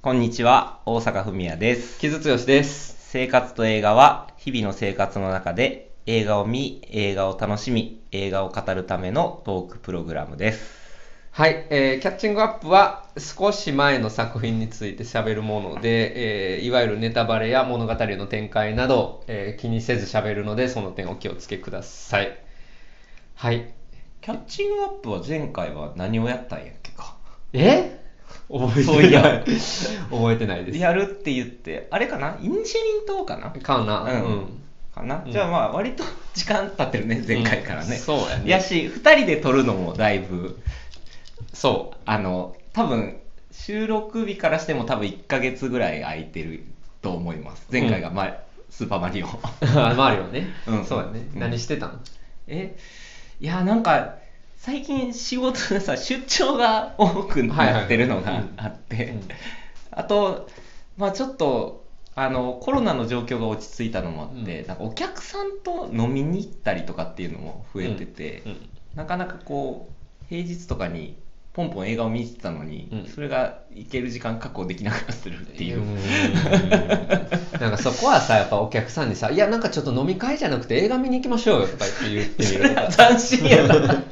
[0.00, 1.98] こんにちは、大阪文也です。
[1.98, 2.96] 木津剛です。
[3.10, 10.78] 生活と映画は、日々の生活の中で映画を見、映画を楽しみ、映画を語るためのトークプログラムです。
[11.32, 22.38] はい、えーキャッチングアップは少し前の作品について喋るもので、えーいわゆるネタバレや物語の展開など、えー気にせず喋るので、その点お気をつけください。
[23.34, 23.74] はい。
[24.20, 27.16] キャッチングアップは前回は何をやったんやっけか。
[27.52, 27.98] え？
[28.50, 29.44] 覚えてない。
[30.10, 30.78] 覚えてないです。
[30.78, 32.38] やるって言って、あれかな？
[32.40, 33.50] インシェリン島かな？
[33.50, 34.46] かな、うん
[34.94, 36.04] かな、うんじゃあまあ割と
[36.34, 37.96] 時間経ってるね、前回からね。
[37.96, 40.58] うんそうやねやし、二人で撮るのもだいぶ、
[41.52, 43.18] そあの、多分、
[43.52, 46.64] 収録日からしても多分1ヶ月ぐらい空いてる
[47.02, 47.66] と思います。
[47.70, 48.34] 前回が、ま
[48.70, 49.26] スーパーマリオ。
[49.26, 49.30] う。
[49.78, 50.46] あマリオね。
[50.66, 51.26] うんそうやね。
[51.34, 52.00] うん何してたん？
[52.46, 52.76] え、
[53.40, 54.16] いや、なんか、
[54.58, 59.28] 最近仕事でさ、出張が多くなってるのがあって、うん。
[59.92, 60.48] あと、
[60.96, 64.66] まあちょっと、あの、コロナの状況が落ち着いたのもあって、うん。
[64.66, 68.68] なんかお客さんと飲みに行ったりとかっていうのも増えてて、うん。
[68.96, 71.16] なかなかこう、平日とかに
[71.58, 73.06] ポンポン映画を見てたのに、うん。
[73.12, 75.82] それが行ける時間確保できなくなってるっていう。
[77.58, 84.04] なんかそこはさやっぱお客さんにさ「いやなんかちょっと飲み会じゃなくて映画見に行きましょうよ」とか言って言ってみる斬新やな。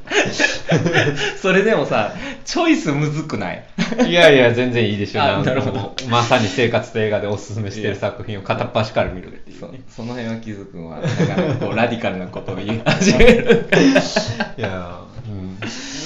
[1.40, 3.64] それでもさ、チョイスむずくない？
[4.08, 5.94] いやいや全然いいでしょなるほど。
[6.10, 13.68] まさに生活と映画でおすすめしてる作品を片っ端から見るっていうそねその辺は気づくんは、なかこうラディカルなことを言い始める。
[14.58, 15.05] いや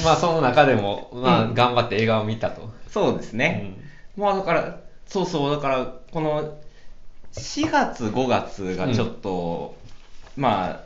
[0.05, 3.77] まあその中でも、まあ、うん頑張って映画を見たと、そうですね。
[4.17, 6.59] まあだから、そうそう、だから、この
[7.33, 9.77] 4月、5月がちょっと、
[10.37, 10.81] まあ、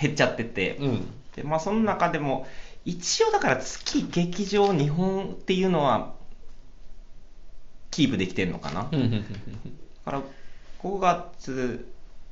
[0.00, 0.78] 減っちゃってて、
[1.36, 2.46] でまあその中でも、
[2.84, 6.14] 一応だから月劇場2本っていうのは、
[7.90, 8.84] キープできてるのかな？
[8.84, 8.90] だ
[10.04, 10.22] から
[10.82, 11.86] 5月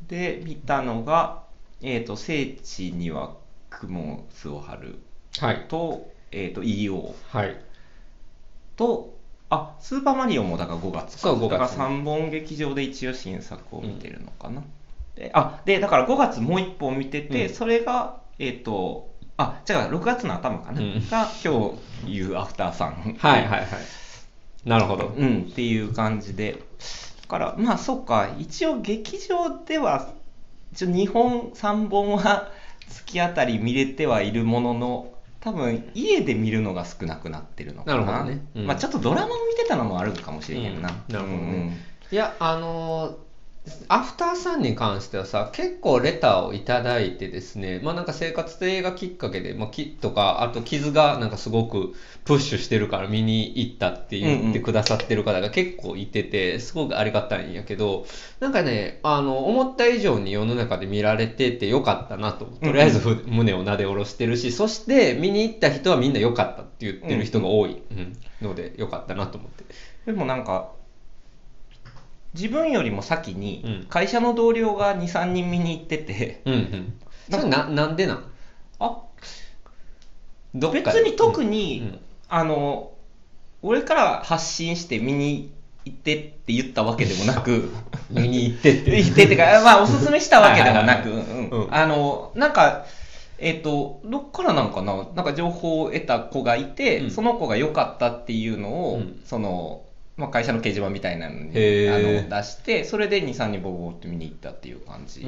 [0.09, 1.45] で見たのが、
[1.83, 3.37] えー、と聖地には
[3.69, 4.89] 雲巣を張る。
[4.89, 5.10] はい
[5.69, 7.57] と,、えー、と EO はい。
[8.77, 9.15] と
[9.51, 11.17] あスーパーマリオもだから5月。
[11.17, 11.51] かそう5月。
[11.51, 14.63] だから3本劇場で一応新作を見てるのかな、
[15.17, 17.55] であでだから5月もう1本見てて、うん。
[17.55, 21.09] それがえっ、とあじゃあ6月の頭かな、うん。
[21.09, 21.73] が今
[22.05, 23.17] 日いうアフターさん。
[23.19, 23.69] はいはいはい。
[24.65, 26.63] なるほど、うん、っていう感じで。
[27.23, 30.13] だから、まあそうか、一応劇場では、
[30.73, 32.51] 一応2本、3本は
[32.89, 38.05] 月あたり見れてはいるものの、多分家で見るのが少なくなってるのかな。
[38.05, 38.47] なるほどね。
[38.55, 38.67] うん。
[38.67, 40.91] まあちょっとドラマを見てたのもあるかもしれへんな。
[40.91, 41.15] うん。
[41.15, 41.79] なるほどね。
[42.11, 42.15] うん。
[42.15, 43.30] いやあのー
[43.89, 51.95] アフターさんに関してはさ結構レターをいただいてですねまあなんか生活と映画きっかけで、まあ、きとかあと傷がなんかすごく
[52.25, 58.07] プッシュしてるから見に行ったって言ってくださってる方が結構いててすごくありがたいんやけど
[58.39, 69.65] なんかねあの思った以上に世の中で見られててよかったなととりあえずふ胸をなで下ろしてるしそして見に行った人はみんな良かったって言ってる人が多い、うんのでよかったなと思って。
[70.07, 70.73] でもなんか、
[72.35, 73.87] 自分よりも先にうん。
[73.89, 76.95] 会社の同僚が2、3人見に行ってて、うんうん。
[77.31, 78.25] それな、なんでなん？
[78.79, 79.03] あ
[80.55, 81.51] 別に特うん。
[81.51, 82.01] に、うん。
[82.29, 82.93] あの
[83.63, 85.53] 俺から発信して見に
[85.85, 87.71] 行ってって言ったわけでもなく
[88.11, 88.97] 見に行ってって。
[88.99, 92.87] 行ってってか、まあ、おすすめしたわけでもなく、あのなんか
[93.39, 94.95] えっ、とどっからなんかな？
[95.15, 97.11] なんか情報を得た子がいて、うん。
[97.11, 99.21] その子が良かったっていうのを、うん。
[99.25, 99.83] その
[100.21, 101.49] まあ、会社の掲示板みたいなのに
[101.89, 105.27] あの出してそれで23人ボコボコって見に行ったっていう感じ、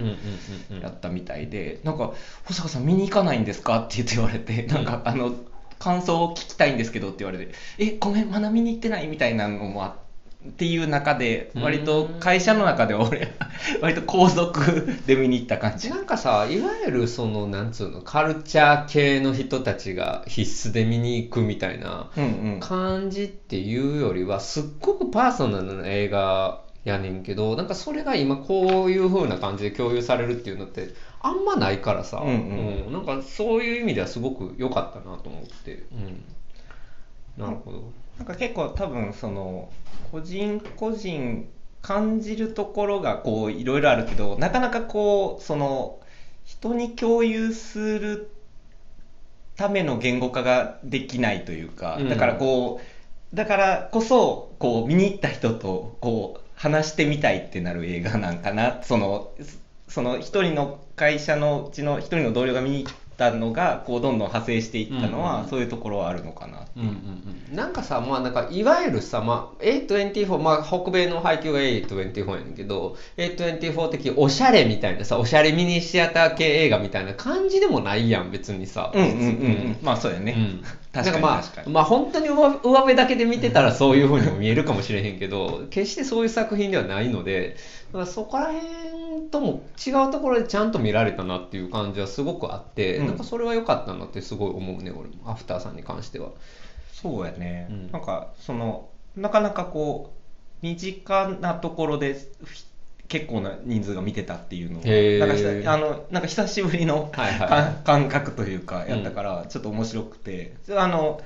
[0.80, 2.12] やったみたいで、なんか、
[2.44, 3.80] 保坂さん見に行かないんですか？
[3.80, 5.34] って言って言われて、なんか、あの、
[5.78, 9.94] 感想を聞きたいんですけどって言われて、え、ごめん、まだ見に行ってないみたいなのもあっ
[10.50, 13.32] ていう中で、割と会社の中では俺、
[13.80, 15.88] 割と皇族で見に行った感じ。
[15.90, 22.10] なんかさ、いわゆるその、なんつうの、カルチャー系の人たちが必須で見に行くみたいな。
[22.60, 30.88] 感じっていうよりは、すっごくパーソナルな映画やねんけど、なんかそれが今こういう風な感じで共有されるっていうのって、
[31.20, 35.84] あんまないからさ、うんうんなんかそういう意味ではすごく良かったなと思って。
[35.92, 36.24] うん。
[37.38, 37.92] なるほど。
[38.22, 39.68] なんか結構多分その
[40.12, 41.48] 個人個人
[41.80, 45.98] 感じるところがこういろいろあるけどなかなかこうその
[46.44, 48.30] 人に共有する
[49.56, 52.08] ための言語化ができないというか、うん。
[52.08, 52.80] だからこ
[53.32, 58.78] うだからこそこう見に行った人とこう話してみたいってなる映画なんかな。
[58.84, 59.32] その
[59.88, 66.80] その一人の会社のうちの一人の同僚が見に行ったったのがこうどんどん派生していったのは、うんそういうところはあるのかなう。
[66.80, 78.92] んうんうん、なんかさ、まあ、なんかいわゆるさ、まあ、A24、まあ、北米の配給が A24 やねんけど A24 的おしゃれみたいなさおしゃれミニシアター系映画みたいな感じでもないやん別にさ。
[78.94, 79.76] うんうんうんうん。
[79.82, 87.56] まあそうやね、うん確かになんまあまあ本当に上上辺だけで見てたらそういうふうにも見えるかもしれへんけど 決してそういう作品ではないので
[87.92, 93.06] だからそこら辺とも違うところでちゃんと見られたなっていう感じはすごくあって、うん。
[93.06, 95.30] なんかそれは良かったなってすごい思うね俺も。
[95.30, 96.28] アフターさんに関しては。
[96.92, 97.90] そうやね、うん。
[97.90, 100.12] なんかそのなかなかこ
[100.62, 102.64] う身近なところでひ
[103.12, 105.20] 結構な人数が見てたっていうのへー。
[105.20, 111.20] はなんかあのなんか久しぶりの、はいはいか感覚というかやったからちょっと面白くて、あの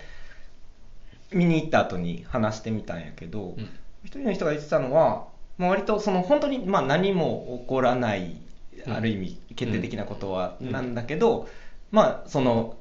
[1.30, 3.68] 見に行った後に話してみたんやけど、うん。
[4.02, 5.28] 一人の人が言ってたのは、
[5.58, 8.36] まあ、割とその本当にまあ何も起こらない
[8.84, 8.92] うん。
[8.92, 10.72] ある意味決定的なことはうん。
[10.72, 11.48] なんだけど、
[11.92, 12.76] まあその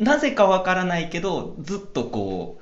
[0.00, 2.58] なぜかわからないけどずっとこ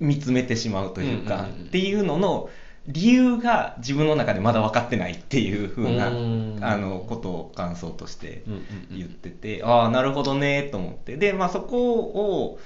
[0.00, 1.66] う見つめてしまうというか、うんうんうん。
[1.66, 2.50] っていうのの
[2.92, 6.58] 理由が自分の中でまだ分かってないっていうふうなうん。
[6.62, 8.60] あのことを感想としてうんうん
[8.90, 8.98] うん。
[8.98, 11.16] 言ってて、ああなるほどねと思って。
[11.16, 12.58] でまあそこを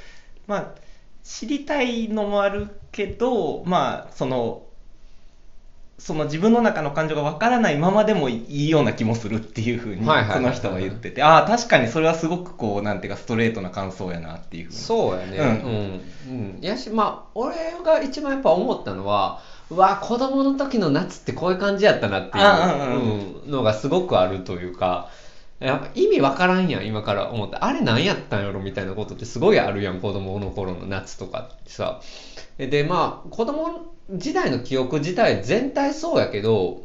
[0.47, 0.75] まあ
[1.23, 4.64] 知りたいのもあるけどまあその
[5.99, 15.39] その自分の中の感情がわからないままでもいいような気もするっていうふうにその人は言っててああ確かにそれはすごくこうなんていうかストレートな感想やなっていうふうにそうやね。
[15.39, 16.01] うんうん。
[16.29, 16.59] うん。
[16.61, 17.55] やし、まあ、俺
[17.85, 22.41] が一番やっぱ思ったのは、うわ、子供の時の夏ってこういう感じやったなってい
[23.47, 25.09] うのがすごくあるというか、
[25.61, 27.57] やっぱ意味わからんやん、今から思って。
[27.57, 32.01] あれ何やったんやろみたいなことってすごいあるやん、子供の頃の夏とかってさ。
[32.59, 36.85] で、まあ、子供時代の記憶自体全体そうやけど、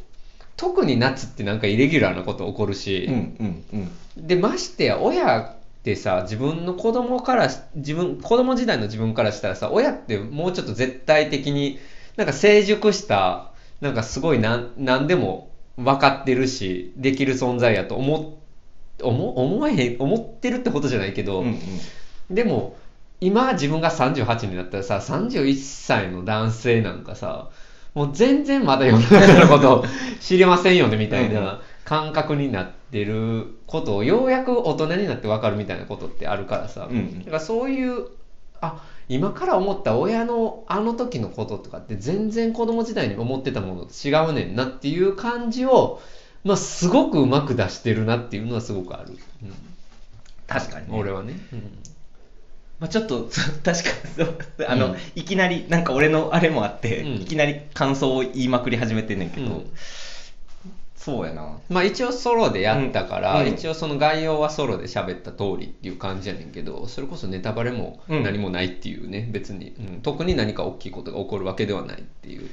[0.60, 3.64] 特に夏ってなんかイレギュラーなこと起こるし、うんうん
[4.18, 4.28] うん。
[4.28, 11.80] でましてや親ってさ自分の子供からし自分子供時代の自分からしたらさ親ってもうちょっと絶対的に
[12.18, 18.40] なんか成熟したなんかすごいなん何でも分かってるしできる存在やと思っ
[19.02, 22.36] 思思えへん思ってるってことじゃないけど、うんうん。
[22.36, 22.76] でも
[23.22, 27.50] 今自分が38になったらさ31歳の男性なんかさ
[27.94, 29.86] もう全然まだ世の中のことを
[30.22, 38.08] 知りませんよねみたいな感覚になってることをようやく大人になって分かるみたいなことってあるからさ、だからそういう
[38.62, 46.00] あ今から思った親のあの時のこととかって全然子供時代に思ってたものと違うねんなっていう感じを、
[46.44, 49.54] まあ、すごくうまく出してるなっていうのはすごくある、うん。
[50.46, 51.79] 確かに、ね、俺はね、うん
[52.80, 53.30] まあ、ちょっと
[53.64, 53.76] 確かに
[54.18, 54.38] そう。
[54.68, 54.98] あの、うん。
[55.16, 57.22] いきなりなんか俺のあれもあって、うん。
[57.22, 59.72] いきなり感想を言いまくり始めてんねんけど、うん。
[60.96, 61.58] そうやな。
[61.70, 63.48] まあ一応ソロでやったから、うん。
[63.50, 68.24] 一応その概要はソロで喋った通りっていう感じやねんけどそれこそネタバレもうん。
[68.24, 70.02] 何もないっていうね、別に、うん。
[70.02, 72.50] 特に何か大きいことが起こるわけではないっていう。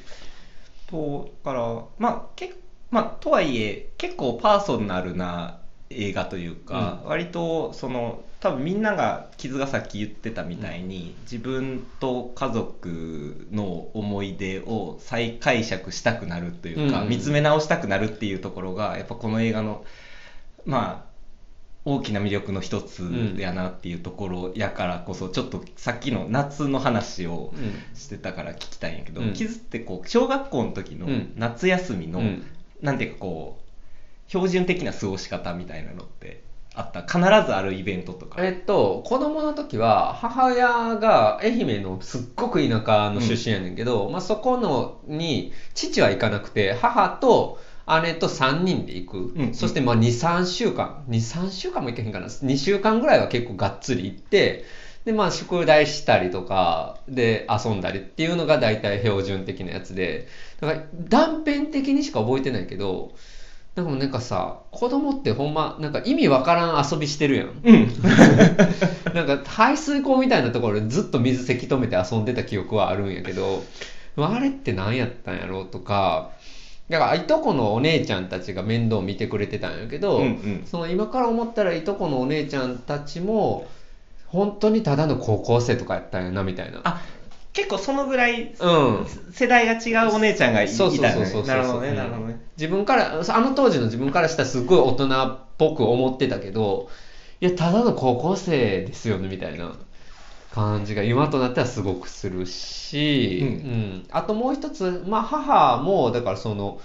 [0.89, 2.55] とからまあけ
[2.91, 5.59] まあとはいえ結構パーソナルな
[5.91, 17.03] 映画というか、割とその多分みんなが傷がさっき言ってたみたいに、自分と家族の思い出を再解釈したくなるというか、うん。
[17.05, 19.85] うん見つめ直したくなるっていうところがやっぱこの映画の
[20.65, 21.17] まあ
[21.85, 27.97] 大きな魅力の一つやなっていうところやからこそちょっとさっきの夏の話をうん。
[27.97, 29.33] してたから聞きたいんやけど、うん。
[29.33, 31.33] 傷ってこう小学校の時のうん。
[31.37, 32.47] 夏休みの、うん。
[32.83, 33.66] なんていうかこう
[34.29, 36.43] 標準的な過ごし方みたいなのって
[36.75, 37.03] あった？
[37.03, 47.59] 必ずあるイベントとか、えっと子供の時は母親が愛媛のすっごく田舎の出身やねんけど、まあ、そこのに父は行かなくて母と
[48.03, 51.05] 姉と3人で行く、うんそしてまあ23週間。
[51.09, 52.27] 23週間も行けへんかな。
[52.27, 54.65] 2週間ぐらいは結構がっつり行って
[55.05, 60.27] でまあ宿題したりとかで遊んだりっていうのが大体標準的なやつで。
[60.61, 63.13] だから断片的にしか覚えてないけど
[63.77, 67.49] なんかもうなんかさ子供ってほんまなんか意味わからん遊びしてるやん。
[67.63, 67.89] うん。
[69.15, 73.63] なんか排水溝みたいなところでずっと水せき止めて遊んでた記憶はあるんやけど
[74.17, 76.31] あれって何やったんやろうとか
[76.89, 80.63] だからいとこのお姉ちゃんたちが面倒見てくれてたんやけど、うんうん。
[80.65, 83.67] その今から思ったらいとこのお姉ちゃんたちも
[84.29, 86.81] 本当にただの高校生とかやったんやなみたいな。
[86.85, 87.03] あ
[87.53, 89.07] 結構そのぐらいうん。
[89.33, 91.43] 世代が違うお姉ちゃんがいいそうそうたよそうそうそう。
[91.43, 92.26] ねなるほどねうんなるほどね
[92.57, 96.89] 自分からあの当時の自分からしたらすごい大人っぽく思ってたけど
[97.41, 99.75] いやただの高校生ですよねみたいな
[100.53, 103.49] 感じが今となってはすごくするし、うん。
[103.49, 104.07] うん。
[104.11, 106.81] あともう一つ、まあ、母もだからその、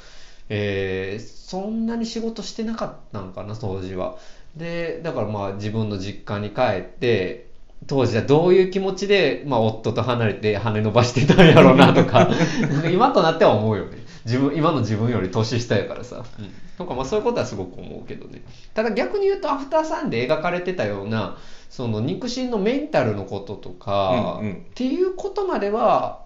[0.50, 4.16] えーそんなに仕事してなかったのかな当時は。
[4.56, 7.48] でだからまあ自分の実家に帰って
[7.88, 12.30] 当時はどういう気持ちで、まあ、夫と離れて羽伸ばしてたんやろうなとか
[12.90, 18.44] 今となっては思うよね自分今の自分より年下やからさ、うん、とかまあそういうことはすごく思うけどね。
[18.74, 21.38] ただ逆に言うと「アフターサン」で描かれてたような
[21.70, 24.54] その肉親のメンタルのこととか、うんうん。
[24.54, 26.26] っていうことまでは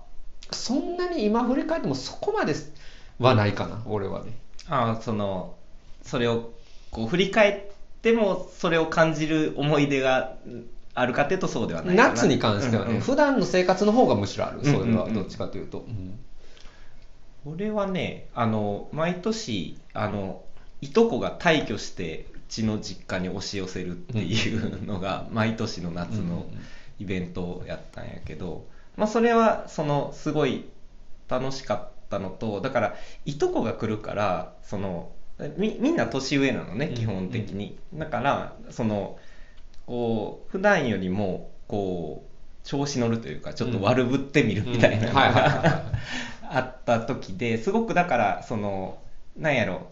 [0.52, 2.54] そんなに今振り返ってもそこまで
[3.20, 4.38] はないかな俺はね。
[4.68, 5.56] ああその
[6.02, 6.52] それを
[6.92, 10.36] こう振り返ってもそれを感じる思い出が
[10.94, 13.02] あるかっていうとそうではない夏に関してはね、うんうん。
[13.02, 14.90] 普段の生活の方がむしろある、それうんうん。
[14.90, 16.20] うんはどっちかというと、うん
[17.46, 20.44] 俺はねあの毎年あの
[20.82, 26.46] いとこが退去してうちの実家に押し寄せるっていうのが毎年の夏の
[27.00, 28.66] イベントやったんやけど、
[28.98, 30.66] まあ、それはそのすごい
[31.28, 35.12] 楽しかったのとだからいとこが来るからその
[35.58, 36.96] みみんな年上なのねうん。
[36.96, 39.18] 基本的に、だからその
[39.86, 45.12] こう普段よりもこう調子乗るというかちょっと悪ぶってみるみたいな
[46.52, 48.98] あった時ですごくだからその
[49.38, 49.88] なんやろ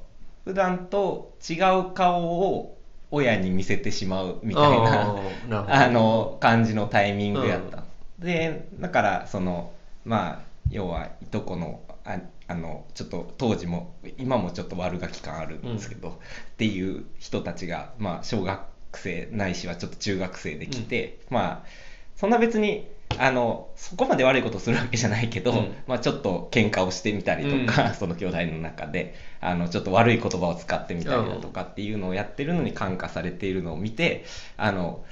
[0.45, 2.77] 普段と違う顔を
[3.11, 7.83] 親に見せてしまうみたいなあの感じのタイミングやった、
[8.17, 9.71] でだからその
[10.03, 10.39] まあ
[10.71, 16.13] 要はいとこのああのちょっと当時も今もちょっと悪ガキ感あるんですけど、っ
[16.57, 18.61] ていう人たちが、まあ、小学
[18.95, 21.67] 生ないしはちょっと中学生で来て、まあ
[22.15, 22.87] そんな別に
[23.19, 25.75] あのそこまで悪いことするわけじゃないけど、うん。
[25.87, 34.25] まあ、ちょっと喧嘩をしてみたりとか、その兄弟の中であのちょっと悪い言葉を使ってみたりだとかっていうのをやってるのに感化されているのを見て
[34.57, 35.03] あの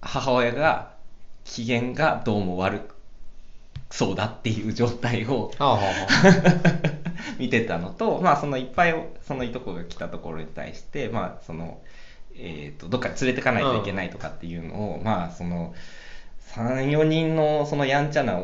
[0.00, 0.92] 母親が
[1.44, 2.82] 機嫌がどうも悪
[3.90, 5.52] そうだっていう状態を
[7.38, 11.78] 見てたのと、まあ、そのいっぱいそのいとこが来たところに対して、まあ、その、
[12.34, 15.74] えー、とどっかに連れてかないといけないとかっていうのを、まあ、その
[16.54, 18.42] 34人のそのやんちゃな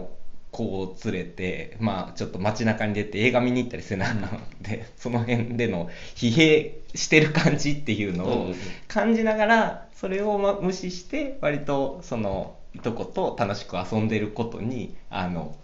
[0.51, 4.29] 子を連れて、まあ、ちょっと街中に出て映画見に行ったりせなあかんの
[4.63, 8.51] で、その辺での疲弊してる感じっていうのをうん。
[8.51, 8.55] うん
[8.89, 15.55] 感じながらそれをま無視して割とそのいとこと楽しく遊んでることにあの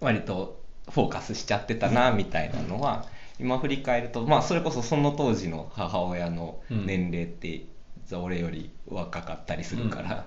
[0.00, 3.06] 割とフォーカスしちゃってたなみたいなのは
[3.38, 7.64] 今振り返るとまあそれこそその当時の母親の年齢って
[8.12, 10.26] 俺より若かったりするから、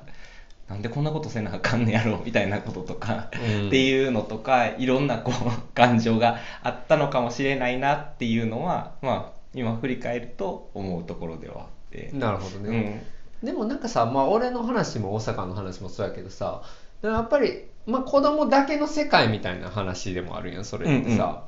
[0.69, 3.67] なんでこんなことせなあかんねやろみたいなこととか、うん。
[3.67, 12.11] っていうのとかいろんなこう 感情があったのかもしれないなっていうのはまあ今振り返ると思うところではあって。
[12.13, 13.03] なるほどうね、
[13.41, 13.45] ん。
[13.45, 16.63] でもなんかさ、まあ、俺の話も大阪の話もそうやけどさ
[17.01, 21.45] やっぱり、まあ、子供だけの世界みたいな話でもあるやんそれってさ、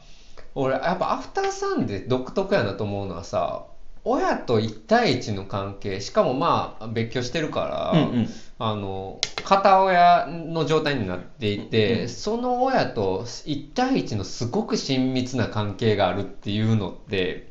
[0.53, 3.65] 俺やっぱアフターサンで独特やなと思うのはさ
[4.03, 8.29] 親と1対1の関係しかもまあ別居してるから、うんうん
[8.61, 17.49] あの片親の状態になっていて、うんうんその親と1対1のすごく親密な関係があるっていうのって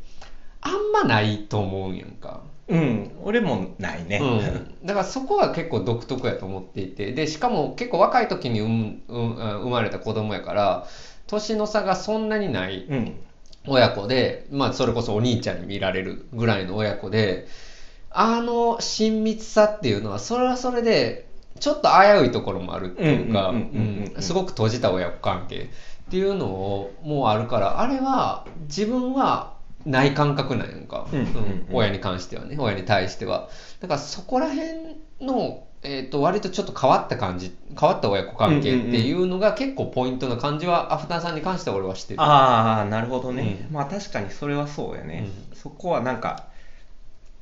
[0.61, 2.43] あんまないと思うんやんか。
[2.69, 4.19] うん、俺もないね。
[4.23, 10.87] うん、だからそこは結構独特やと思っていてでしかも結構若い時に産むうん生まれた子供やから
[11.27, 13.15] 年の差がそんなにないうん。
[13.69, 17.47] 親子で、まあ、それこそお兄ちゃんに見られるぐらいの親子で
[18.11, 21.29] あの親密さっていうのはそれはそれで
[21.61, 23.53] ちょっと危ういところもあるっていうか
[24.21, 25.69] すごく閉じた親子関係
[26.09, 33.49] っていうのをもうあるからあれは自分はない感覚なんやんか、うん親に関してはね親に対しては
[33.81, 43.67] だからそこら辺の、えー、と割とちょっと変わった感じ変わった親子関係っていうのが結構ポイントな感じはアフターさんに関しては俺はしてるああ、なるほどね。
[43.69, 45.29] うんまあ確かにそれはそうやね。
[45.55, 46.47] そこはなんか、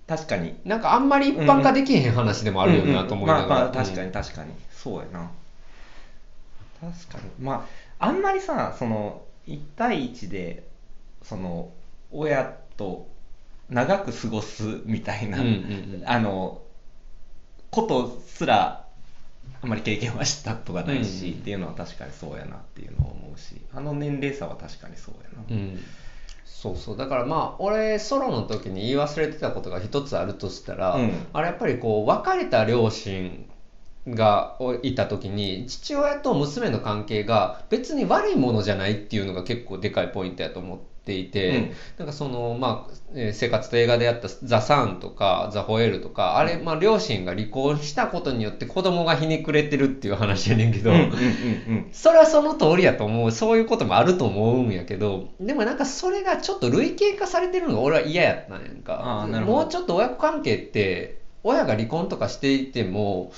[0.07, 0.55] 確かに。
[0.65, 4.53] なんかあんまり一般化できへん話でもあるよなと思いながら、うんうんまあまあ確かうんに確かに。
[4.71, 5.31] そうやな。
[6.81, 7.45] 確かに。
[7.45, 7.67] ま
[7.99, 10.65] あ、あんまりさ、その、1対1で、
[11.23, 11.71] その、
[12.13, 13.09] 親と
[13.71, 16.61] 長く過ごすみたいな、うんうんうんあの、
[17.71, 18.87] ことすら、
[19.63, 21.33] あんまり経験はしたことがないし、うん。
[21.41, 25.45] っていうのは確かにそうやなっていうのを思うし、あの年齢差は確かにそうやな。
[25.51, 25.81] うん。
[26.45, 26.97] そうそう。
[26.97, 31.13] だからまあ俺ソロの時に言い忘れてたことが一つあるとしたら、うん。
[31.33, 33.47] あれやっぱりこう別れた両親
[34.09, 41.73] がいた時に父親と娘の関係が別に悪いものじゃないっていうのが結構でかいポイントやと思っていて、うん。
[41.99, 50.93] なんかそのまあえー生活と映画でやった「ザ・サン」とか「ザ・ホエール」とかあれ、まあ、両親が離婚したことによって子供がひねくれてるっていう話やねんけど、
[51.93, 59.27] それはその通りやと思うそういうこともあると思うんやけどでもなんかそれがちょっと類型化されてるのが俺は嫌やったんやんか。
[59.47, 63.33] もうちょっと親子関係って親が離婚とかしていても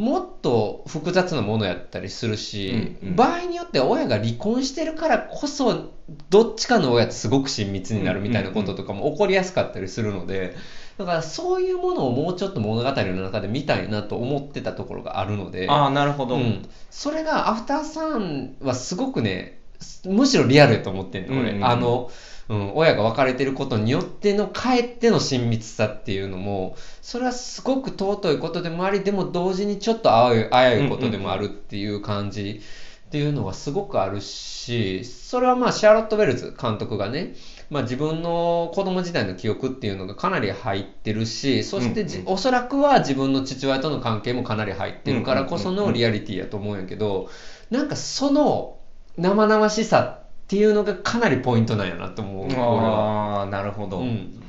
[0.00, 3.16] もっと複雑なものやったりするし、うんうん。
[3.16, 5.90] 場合によっては親が離婚してるからこそ
[6.30, 10.56] どっちかの親とすごく親密になるみたいなこととかも起こりやすかったりするので
[10.96, 15.68] だからそういうものをもうちょっと物語の中で見たいなと思ってたところがあるので。
[15.68, 19.60] ああなるほど、うん、それがアフターサンはすごくね
[20.06, 21.64] むしろリアルやと思ってんの俺、うんうんうん。
[21.66, 22.10] あの、
[22.50, 32.60] うん、親が別れてることによっての帰っての親密さっていうのもそれはすごく尊いことでもありでも同時にちょっと危うい危ういことでもあるっていう感じ
[33.06, 37.34] っていうのはすごくあるしそれはまあシャーロット・ウェルズ監督がね
[37.70, 42.32] まあ、自分の子供時代の記憶っていうのがかなり入ってるしそしてじ、うんうん。
[42.32, 47.30] おそらくは自分の父親との関係もかなり入ってるからこそのリアリティやと思うんやけど
[47.70, 48.78] なんかその
[49.16, 52.52] 生々しさっていうのがかなりポイントなんやなと思う。
[52.60, 54.42] ああなるほど、うん。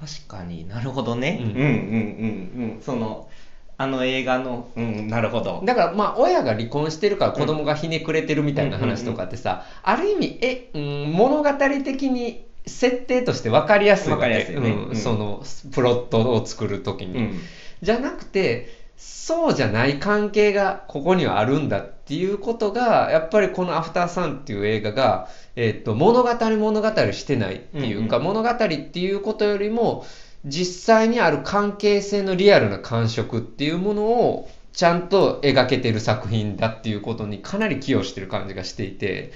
[0.00, 0.66] 確かに。
[0.66, 2.80] なるほどね、ううんん、うんうんうん。
[2.80, 3.28] その
[3.76, 4.68] あの映画の。
[4.74, 5.08] うん。
[5.08, 5.60] なるほど。
[5.66, 11.52] だからまあ親が離婚してるから子供がひねくれてるみたいな話とかってさ、ある意味え、うん、物語
[11.84, 14.46] 的に設定として分かりやすいわけ。
[14.46, 14.70] すいよね。
[14.70, 14.84] うん。
[14.86, 14.96] うん。
[14.96, 15.42] その
[15.72, 17.38] プロットを作る時に、うん。
[17.82, 18.66] じゃなくて
[18.96, 21.80] そうじゃない関係がここにはあるんだ。
[21.80, 30.04] っていうことがやっぱりこの「アフターサン」っていう映画が、えっと物語物語してないっていうか、うん物語っていうことよりも
[30.44, 39.32] 実際にある関係性のリアルな感触っていうものをちゃんと描けてる作品だっていうことにかなり寄与してる感じがしていて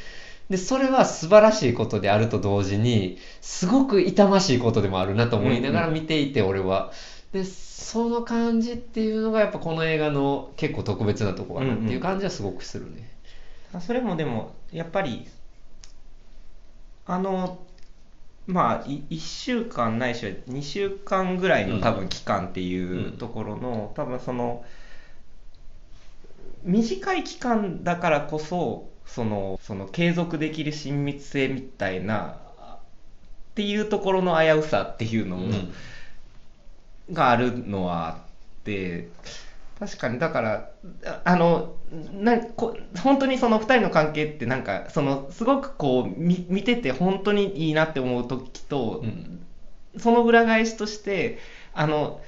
[0.50, 6.92] でそれは素晴らしいことであると同時にすごく痛ましいことでもあるなと思いながら見ていて俺は。
[7.36, 13.10] でその感じっていうのがやっぱこの映画の結構特別なとこかなっていう感じはすごくするね。
[13.80, 15.28] それもでもやっぱり
[17.04, 17.58] あの
[18.46, 24.64] まあい1週間ないしは2週間ぐらいの多分期間っていうところの、多分その
[26.64, 32.78] 短い期間だからこそそのその継続できる親密性みたいなっ
[33.54, 35.72] ていうところの危うさっていうのも、うん
[37.12, 38.16] があるのはあっ
[38.64, 39.08] て
[39.78, 40.70] 確かにだから
[41.04, 41.76] ああの
[42.12, 49.42] なこ本当にその2人の関係ってなんかそのすごくこう見見てて本当にいいなって思う時と、うん。
[49.98, 51.38] その裏返しとして
[51.72, 52.20] あの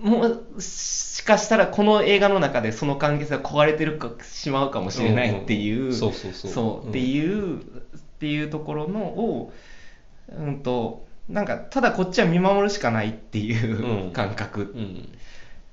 [0.00, 0.22] も
[0.56, 5.92] うしかしたらこの映画の中でその関係性が壊れてるかしまうかもしれないっていう、うん。
[5.92, 6.50] そうそうそう。
[6.50, 7.62] そうっていう、っ
[8.20, 9.52] ていうところのを
[10.30, 14.12] うんとなんかただこっちは見守るしかないっていううん。
[14.12, 14.72] 感覚。
[14.74, 15.08] うん。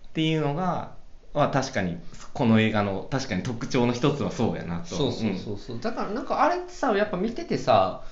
[0.10, 0.92] っていうのが、
[1.34, 1.98] まあ、確かに
[2.34, 4.96] この映画の確かに特徴の一つはそうやなと。
[4.96, 5.80] そうそうそうそう。
[5.80, 8.04] だからなんかあれってさやっぱ見ててさ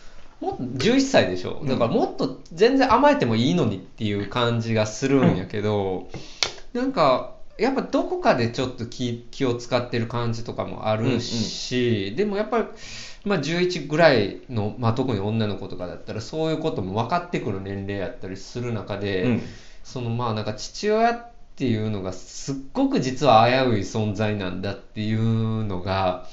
[0.41, 1.63] もっと11歳でしょ？
[1.65, 6.09] だからもっと全然甘えてもいいのにっていう感じがするんやけど、
[6.73, 12.65] なんかやっぱどこかでちょっと気気を使ってる感じとかもあるし、でもやっぱり、
[13.23, 19.41] まあ、11ぐらいの、まあ、特に女の子とかだったらそういうことも分かってくる年齢やったりする中で、うん。
[19.83, 26.27] そのまあなんか父親っていうのがすっごく実は危うい存在なんだっていうのが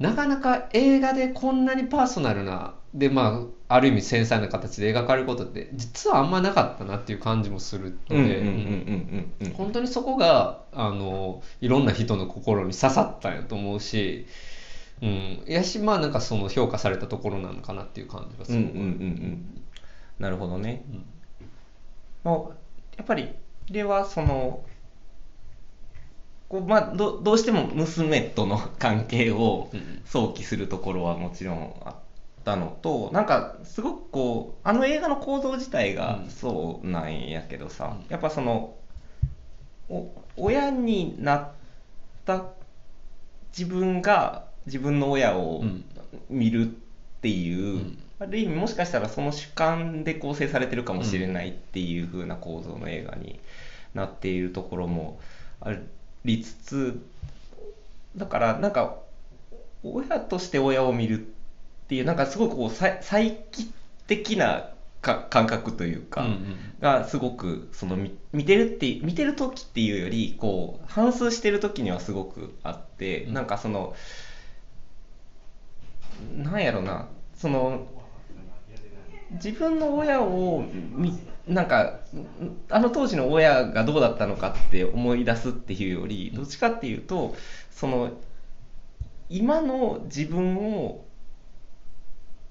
[0.00, 14.53] なかなか映画でこんなにパーソナルなでまあある意味繊細な形で描かれることって実はあんまなかったなっていう感じもするので、本当にそこがあのいろんな人の心に刺さったんやと思うし、うん、
[15.46, 18.58] やしまあなんかその評価されたところなのかなっていう感じがする。
[18.58, 19.64] うんうんうんうん
[20.18, 20.84] なるほどね、
[22.22, 22.34] まあ、
[22.96, 23.34] やっぱり
[23.68, 24.64] ではその
[26.48, 30.02] こう、まあ、どどうしても娘との 関係をうん。
[30.04, 31.94] 想起するところはもちろんあっ
[32.44, 36.30] たのとなんかすごくこうあの映画の構造自体がうん。
[36.30, 38.10] そうなんやけどさ、うん。
[38.10, 38.76] やっぱその
[39.88, 41.48] お親になっ
[42.24, 42.44] た
[43.56, 45.84] 自分が自分の親をうん。
[46.30, 46.70] 見るっ
[47.20, 47.98] ていう、うん。
[48.20, 53.40] ある意味もしかしたらその主観で構成されてるかもしれないっていう風な構造の映画に
[53.92, 55.18] なっているところも
[55.60, 55.74] あ
[56.24, 57.02] りつつ
[58.16, 58.96] だからなんか
[59.82, 61.30] 親として親を見るっ
[61.88, 63.70] ていうなんかすごくこうさ再帰
[64.06, 66.56] 的なか感覚というか、うんうん。
[66.80, 73.34] がすごくその見見てるって見てる時っていうよりこう反芻してる時にはすごくあって、うん。
[73.34, 73.94] なんかその
[76.36, 77.08] なんやろな。
[77.34, 77.86] その
[79.32, 82.00] 自分の親をみなんか
[82.70, 87.34] あの当時の親がどうだったのかって思い出すっていうよりどっちかっていうと
[87.70, 88.12] その
[89.28, 91.04] 今の自分を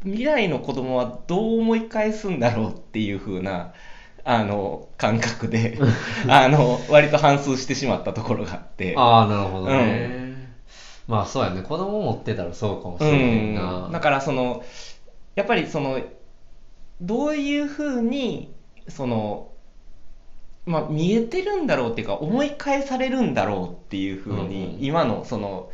[0.04, 3.74] 未来の子供はどう思い返すんだろうっていう風な
[4.26, 5.78] あの感覚で
[6.28, 8.94] あの割と反芻してしまったところがあって。
[8.98, 10.23] ああなるほどね、
[11.08, 11.62] まあそうやね。
[11.62, 14.64] 子供持ってたらそうかもしれないな、うん、だからその
[15.36, 16.02] やっぱりその
[17.02, 18.54] どういうふうに
[18.88, 19.52] その、
[20.66, 24.84] まあ、見えてるんだろうっていうか思い返されるんだろうっていうふうに、うんうん。
[24.84, 25.72] 今のその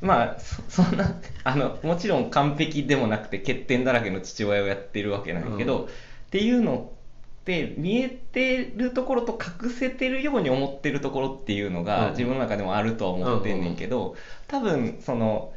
[0.00, 5.84] まあそそんなあのもちろん完璧でもなくて欠点だらけの父親をやってるわけなんやけど、うん。
[5.84, 5.88] っ
[6.30, 6.92] ていうの
[7.40, 12.10] って見えてるところと隠せてるように思ってるところっていうのが、うん。
[12.12, 14.14] 自分の中でもあるとは思ってんねんけど、
[14.46, 15.52] 多分その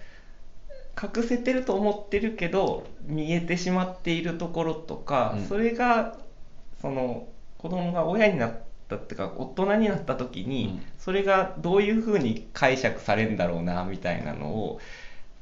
[1.02, 5.46] 隠せてると思ってるけど見えてしまっているところとか、うん。
[5.46, 6.18] それが
[6.82, 10.84] その子供が親になったっていうか大人になった時に、うん。
[10.98, 14.80] それがどういうふうに解釈されるんだろうなみたいなのを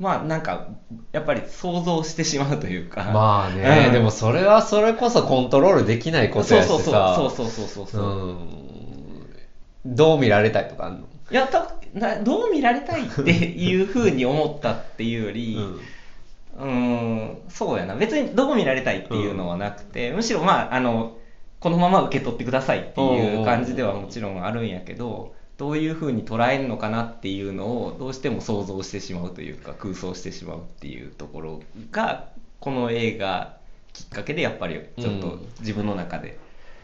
[0.01, 0.67] まあなんか
[1.11, 3.11] やっぱり想像してしまうというか。
[3.13, 3.93] まあね、うん。
[3.93, 8.47] でもそれはそれこそコントロールできないことやしそうさそうそうそうそうそうそう、うん。
[9.85, 11.07] どう見られたいとかあんの？
[11.31, 15.57] いやたなどう見られたいっていうふうに思ったっていうより、
[16.57, 17.95] うーん、そうやな。
[17.95, 21.17] 別にどう見られたいっていうのはなくて、むしろまあ、あの、
[21.59, 33.57] このまま受け取ってくださいっていう感じではもちろんあるんやけど、どういうふうに捉えるのかなっていうのをどうしても想像してしまうというか、空想してしまうっていうところが、この映画
[33.93, 36.39] きっかけでやっぱりちょっとうん自分の中で、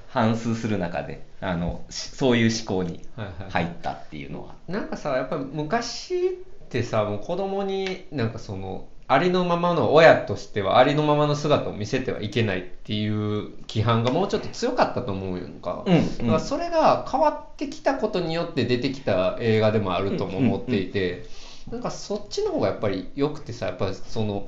[0.10, 4.54] 反芻する中で、あの、しそういう思考にはいはい入ったっていうのは。
[4.68, 16.18] なんかさやっぱり昔ってさもう子供になんかそのありのままの親としてはありのままの姿を見せてはいけないっていう規範がもうちょっと強かったと思うよんか、うんうん。
[16.18, 21.26] だからそれが変わってきたことによって出てきた映画でもあるとも思っていて、
[21.72, 24.48] なんかそっちの方がやっぱり良くてさやっぱりその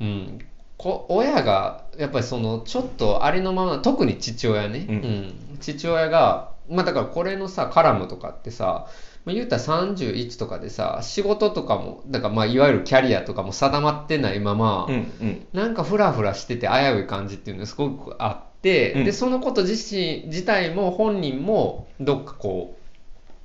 [0.00, 0.38] うん
[0.76, 4.96] こ親がやっぱりそのちょっとありのまま特に父親ね、うん。
[4.96, 5.58] うん。
[5.58, 8.88] 父親がまあだからこれのさカラムとかってさ
[9.26, 15.46] まあ言うたら31とかでさ仕事とかもだからまあいわゆるキャリアとかも定まってないまま、うんうん。
[15.52, 19.04] なんかフラフラしてて危うい感じっていうのがすごくあって、うん。
[19.04, 22.76] でそのこと自身自体も本人もどっかこ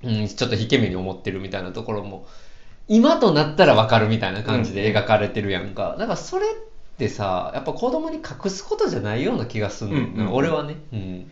[0.04, 2.28] う、うん、ちょっと引け目に思ってるみたいなところも
[2.88, 6.50] 今となったらわかるみたいな感じで描かれてるやんか、だからそれっ
[6.98, 10.34] てさやっぱ子供に隠すことじゃないような気がするの、うんうんうん。
[10.34, 11.32] 俺はね、うん、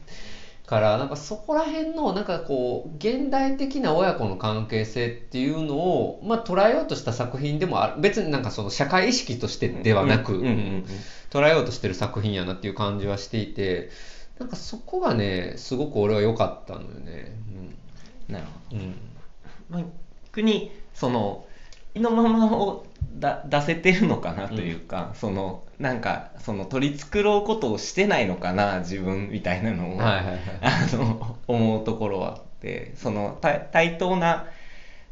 [0.69, 8.01] からなんかそこら辺のなんかこう現代的な親子の関係性っていうのを、まあ、捉えようとした作品でもある。
[8.01, 10.85] 別になんかその社会意識としてではなく、うんうんうん
[11.31, 13.91] 捉えようとしてる作品やなっていう感じはしていて
[14.39, 17.35] なんかそこがねすごく俺は良かったのよね。
[18.27, 18.77] なるほど。
[18.77, 18.95] うん、うん、
[19.69, 19.83] まあ、
[20.25, 21.48] 逆にその意
[21.99, 22.85] のままを
[23.19, 34.47] だ出せてるのかなというか、そのなんかその取り繕うことをしてないのかな自分みたいなのを、はいはいはいあの思うところはあってその対対等な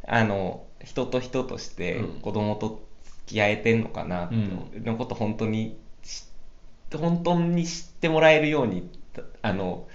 [0.07, 2.21] あの人と人としてうん。
[2.21, 2.81] 子供と
[3.25, 4.83] 付き合えてんのかな、うん。
[4.85, 6.25] のこと本当に知
[6.97, 8.89] 本当に知ってもらえるように
[9.41, 9.87] あの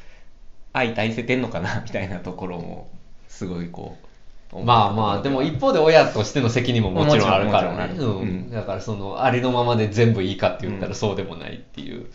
[0.72, 2.90] 相対せてんのかなみたいなところも
[3.28, 4.07] すごいこう
[4.53, 7.95] まあまあでも一方で親としての責任ももちろんあるからね。
[7.99, 8.29] ううん。
[8.29, 8.51] ん。
[8.51, 12.07] だからそのありのままで全部いいかって言ったうんらそうでもないっていう、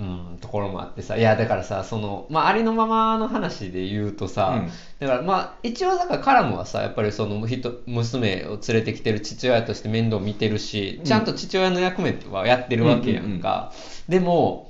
[0.00, 1.16] うん、ところもあってさ。
[1.16, 4.70] いやだからさその、まあ、ありのままの話で言うとさ、うん。
[4.98, 13.72] だからまあ一応だからカラムはさやっぱりその人娘を連れてきてる父親として面倒見てるしちゃんと父親の役目はやってるわけやんか、
[14.08, 14.69] でも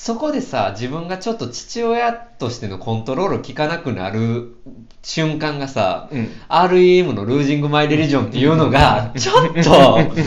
[0.00, 4.54] そこでさ自分がちょっと父親としてのコントロール効かなくなる
[5.02, 6.30] 瞬間がさ、うん。
[6.48, 10.14] REM のルージング・マイ・レリジョンっていうのが、ちょっと、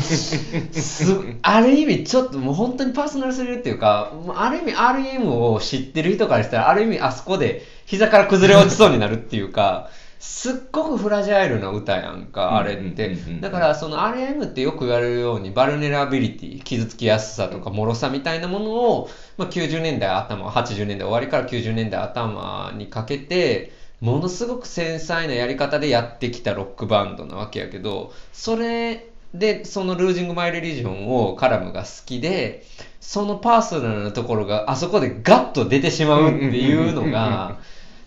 [0.78, 9.90] すある意味ちょっともう本当にパーソナルすぎるっていうか、ある意味 REM を知ってる人からしたら、ある意味あそこで膝から崩れ落ちそうになるっていうか、
[10.22, 13.18] すっごくフラジャイルな歌やんか、あれって。
[13.42, 32.64] だからその REM ってよく言われるように、バルネラビリティ、傷つきやすさとか脆さみたいなものを、まあ、90年代頭、80年代終わりから90年代頭にかけて、ものすごく繊細なやり方でやってきたロックバンドなわけやけど、それで、そのルージング・マイ・レリジョンをカラムが好きで、
[33.00, 37.58] そのパーソナルなところがあそこでガッと出てしまうっていうのが、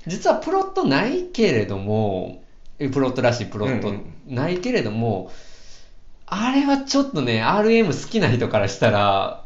[0.07, 2.43] 実はプロットないけれども、
[2.79, 5.31] えプロットらしいプロットうんないけれども、
[6.27, 9.45] あれはちょっとね、RM 好きな人からしたら、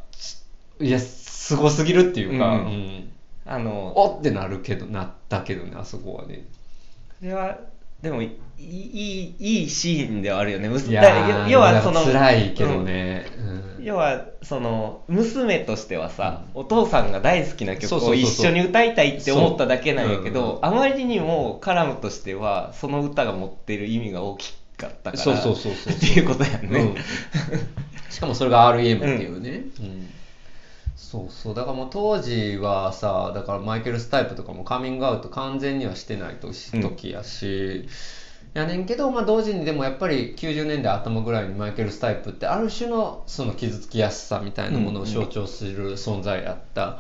[0.81, 3.13] いや、すごすぎるっていうか、うんうん。
[3.45, 6.45] あのおってなるけど、なったけどね、あそこはね。
[7.19, 7.59] それは
[8.03, 10.69] でもいいいいいシーンではあるよね。
[11.49, 13.27] 要はその辛いけどね。
[13.79, 13.85] うん。
[13.85, 26.95] 要はその娘としてはさ、お父さんが大好きな曲を一緒に歌いたいって思っただけなんやけどあまりにもカラムとしてはその歌が持ってる意味が大きかったからそうそうそうそうっていうことやんね、うん。
[28.11, 30.11] しかもそれが RM っていうね、うん
[31.11, 37.89] そうそうだからもう当時はさだからマイケル・スタイプとかもカミングアウト完全にはしてない時やし、
[38.53, 46.91] やねんけど、まあ、同時にでもやっぱり90年代頭ぐらいにマイケル・スタイプってある種のその傷つきやすさみたいなものを象徴する存在やった。
[46.91, 46.99] っ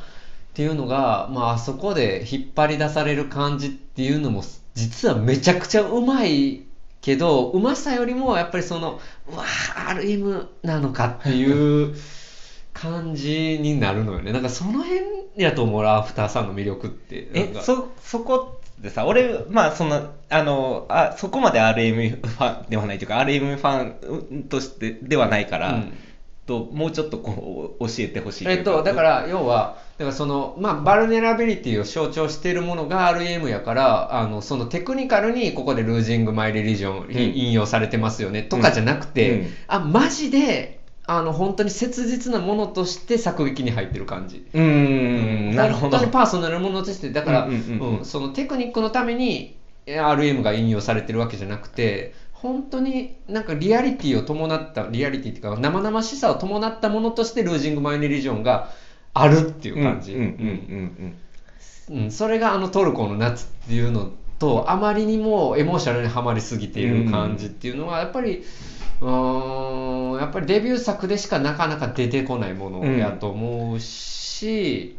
[0.54, 4.42] ていうのが、まああそこで引っ張り出される感じっていうのも
[4.74, 6.62] 実はめちゃくちゃうまい
[7.02, 11.94] けどうまさよりもやっぱりそのうわー RM なのかっていう
[12.80, 14.32] 感じになるのよね。
[14.32, 15.00] なんかその辺
[15.36, 17.28] やと思うアフターさんの魅力って。
[17.34, 25.92] えそそこってさ俺まあそのあのあそこまで RM ファンではないというか RM ファンとしてではないから、うん。
[26.48, 37.36] ともうちょっとこう教えてほしいえっと、だから要はだからその、まあ、バルネラビリティを象徴しているものが RM やからあのそのテクニカルにここで「ルージング・マイ・レリジョン」ん。
[37.36, 39.46] 引用されてますよね、とかじゃなくて、うん。
[39.66, 40.77] あマジで
[41.08, 44.46] あの本当に切実なものとして作劇に入ってる感じ。
[44.52, 45.56] うーん。
[45.56, 45.98] なるほど。
[45.98, 47.48] 本当にパーソナルなものとしてだから、
[48.02, 58.70] そのテクニックのためにえ RM が引用されてるわけじゃなくて本当になんかリアリティを伴ったリアリティっていうか生々しさを伴ったものとしてルージング・マイ・レリジョンが
[59.14, 61.16] あるっていう感じ、うんうんうん
[61.90, 62.10] うんうん。
[62.12, 70.20] それがあのトルコの夏っていうのとあまりにもエモーショナルにはまりすぎている感じっていうのはやっぱりうーん。
[70.20, 74.98] やっぱりデビュー作でしかなかなか出てこないものやと思うし、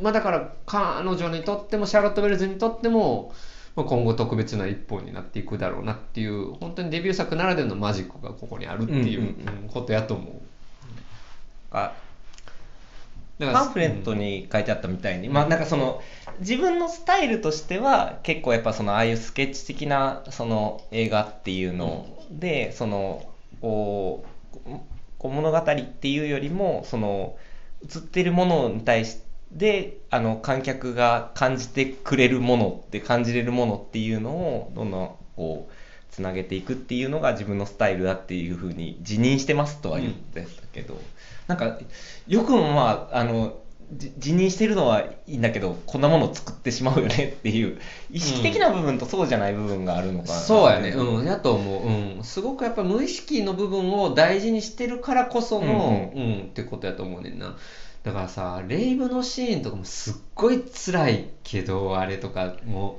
[0.00, 3.32] まあだから彼女にとってもシャーロット・ウェルズにとっても
[3.74, 9.30] まあ今後特別な一本になっていくだろうなっていう本当にデビュー作ならではのマジックがここにあるっていううんう
[9.66, 10.34] んことやと思う。
[11.72, 11.94] あ
[13.38, 16.00] だからパンフレットに書いてあったみたいに、まあなんかその
[16.38, 23.26] 自分のスタイルとしては結構やっぱそのああいうスケッチ的なその映画っていうので、その
[23.62, 24.58] こう
[25.18, 27.36] こう物語っていうよりもその
[27.84, 29.20] 映ってるものに対し
[29.58, 35.72] てあの観客が感じてくれるものって感じれるものっていうのをどんどんこう
[36.10, 41.00] つなげていくっていうのが自分のスタイルだっていうふうに自認してますとは言ってたけど、
[41.46, 41.78] なんか
[42.26, 57.56] よくもまああのじ自認してるのはいいんだけどこんなものを作ってしまうよねっていう意識的な部分とそうじゃない部分があるのかな、そうやね、うん、やと思う、うん、すごくやっぱ無意識の部分を大事にしてるからこその、ううんってことやと思うねんな。
[58.02, 62.98] だからさ、レイブのシーンとかもすっごい辛いけど、あれとかも。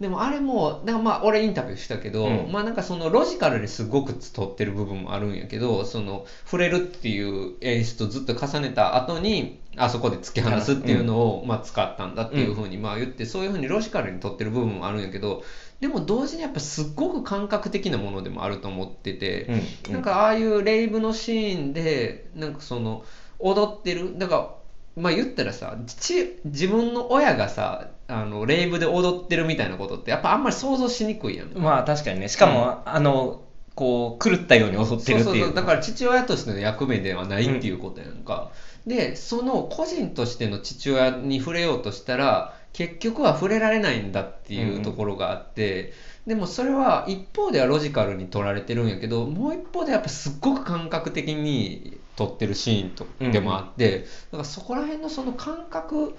[0.00, 2.52] でもあれも、なんかまあ俺インタビューしたけど、うん。
[2.52, 15.44] まあなんかそのロジカルにすごく取ってる部分もあるんやけど、その触れるっていう演出をずっと重ねた後に、あそこで突き放すっていうのを、まあ使ったんだっていうふうにまあ言って、そういうふうにロジカルに取ってる部分もあるんやけど、
[15.80, 19.46] でも同時にやっぱすっごく感覚的なものでもあると思ってて、
[19.86, 19.92] うん。
[19.94, 23.02] なんかああいうレイブのシーンでなんかその
[23.38, 31.52] 踊ってるだからまあ言ったらさ父自分の親がさあのレイブで踊ってるみたいなことってやっぱあんまり想像しにくいやん。
[31.56, 32.28] まあ確かにね。
[32.28, 33.42] しかも、あの
[33.74, 35.24] こう狂ったように襲ってるっていう。
[35.24, 35.54] そうそうそう。
[35.54, 38.50] だから父親としての役目ではないっていうことやんか、
[38.86, 45.92] でその個人としての父親に触れようとしたら結局は触れられないんだっていうところがあって、
[46.26, 56.16] でもそれは一方ではロジカルに取られてるんやけどもう一方でやっぱすっごく感覚的に撮ってるシーンとでもあって、だからそこら辺のその感覚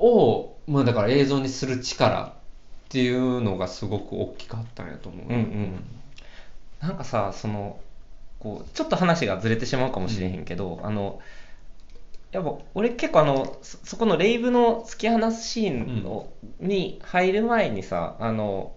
[0.00, 2.32] を、まあ、だから映像にする力っ
[2.88, 5.26] ていうのがすごく大きかったんやと思う。
[5.26, 5.84] うんうん
[6.80, 7.78] なんかさその
[8.38, 11.20] こうちょっと話がずれてしまうかもしれへんけど、あの
[12.32, 18.76] やっぱ俺結構あのそそこのレイブの突き放すシーンの、に入る前にさあの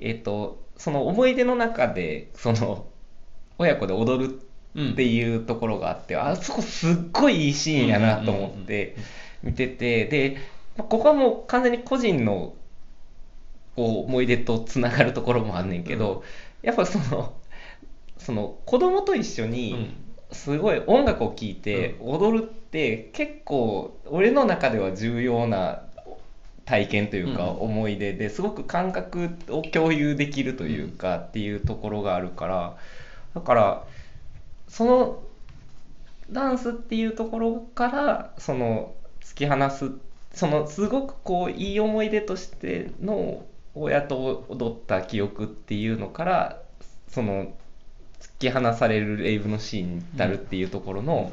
[0.00, 2.86] えっ、とその思い出の中でその
[3.56, 4.40] 親子で踊る
[4.92, 8.96] っていうところがあって、あそこすっごいいいシーンやなと思って
[9.44, 10.38] 見ててで
[10.76, 12.54] まあここはもう完全に個人の
[13.76, 16.22] こう思い出とつながるところもあんねんけど、
[16.62, 17.34] やっぱその
[18.18, 19.94] その子供と一緒に
[20.32, 25.82] すごい音楽を聴いて踊るって結構俺の中では重要な
[26.64, 27.60] 体験というかうん。
[27.60, 32.76] 思い出ですごく感覚を共有できるというかっていうところがあるから
[33.34, 33.84] だから
[34.68, 35.22] その
[36.30, 39.92] ダンスっていうところからその突き放す
[40.34, 43.44] そのすごくこういい思い出としての
[43.74, 46.62] 親と踊った記憶っていうのから
[47.08, 47.52] その
[48.20, 51.32] 突き放されるレイブのシーンに至るっていうところの、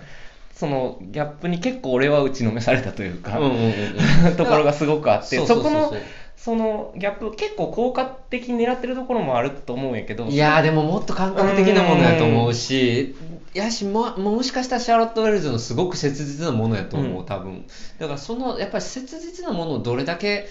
[0.54, 4.28] そのギャップに結構俺は打ちのめされたというか、うんうんうん。
[4.28, 5.94] う んところがすごくあってそこの
[6.36, 13.16] そのギャップ結構効果的に狙ってるところもあると思うんやけどいやーでももっと感覚的なものやと思うし、
[13.54, 17.66] やしも、もしかしたらシャーロット・ウェルズのすごく切実なものやと思う、うん多分。
[18.00, 20.48] だからその、やっぱり切実なものをどれだけ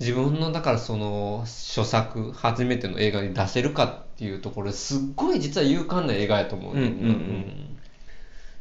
[0.00, 6.74] 自分の、だからその、初作、初めての映画に出せるかっていうところですっごい実は勇敢な映画やと思う。
[6.74, 7.73] うんうんうん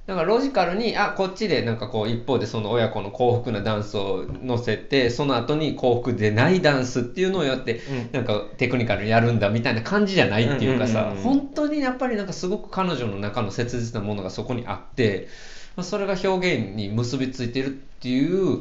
[0.06, 8.10] だからロジカルに、あ、こっちでなんかこう一方でその親子の幸福なダンスを乗せて、その後に幸福でないダンスっていうのをやって、うん。
[8.12, 11.24] なんかテクニカルにやるんだみたいな感じじゃないっていうかさ、うんうんうんうん。
[11.24, 15.30] 本当にやっぱりなんかすごく彼女の中の切実なものがそこにあって、
[15.78, 18.60] まあそれが表現に結びついてるっていう、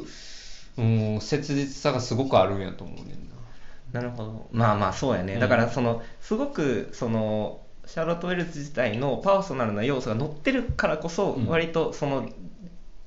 [0.77, 0.81] う
[1.17, 3.07] ん、切実さがすごくあるんやと思うねん
[3.93, 3.99] な。
[3.99, 4.47] なるほど。
[4.53, 11.47] まあまあそうやね、うんだからそのすごくそのシャーロット・ウェルズ自体のパーソナルな要素が乗ってるからこそうん。
[11.47, 12.29] 割とその、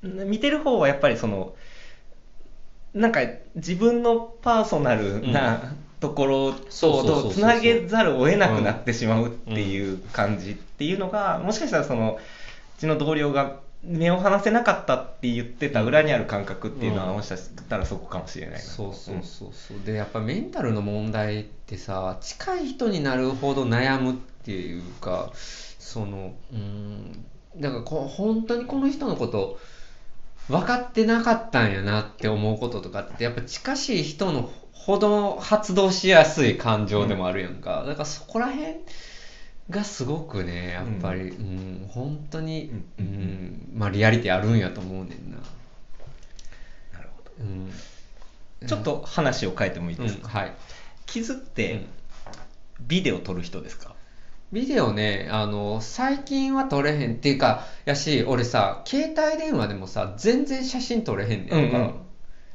[0.03, 1.55] 見てる方はやっぱりその
[2.93, 3.21] なんか
[3.55, 17.15] 自分のパーソナルなところとつなげざるを得なくなってしまうっていう感じっていうのがもしかしたらそのうちの同僚が目を離せなかったって言ってた裏にある感覚っていうのはうん。
[17.17, 18.59] もしかしたらそこかもしれないな。
[18.59, 19.77] そうそうそうそう。
[19.85, 27.25] でやっぱメンタルの問題ってさ近い人になるほど悩むっていうかそのうん
[27.59, 29.57] だからこう本当にこの人のこと
[30.47, 34.49] 分かってなかったんやなって思うこととかってやっぱ近しい人の
[34.87, 38.77] ほど発動しやすい感情でもあるやんか、だからそこら辺
[39.69, 41.89] がすごくねやっぱり、うん。
[41.89, 45.37] 本当に、ううんんまあ、リアリティあるんやと思うねんな。
[46.93, 47.31] なるほど。
[47.41, 47.69] うん。
[48.65, 50.53] ちょっと話を変えてもいいですか、うんはい。
[51.05, 51.85] 傷って
[52.79, 53.93] ビデオ撮る人ですか、
[54.51, 61.55] ビデオね、あの、最近は撮れへんっていうか、やし、俺さ、携帯電話でもさ、全然写真撮れへんねんか。
[61.55, 61.93] うんうん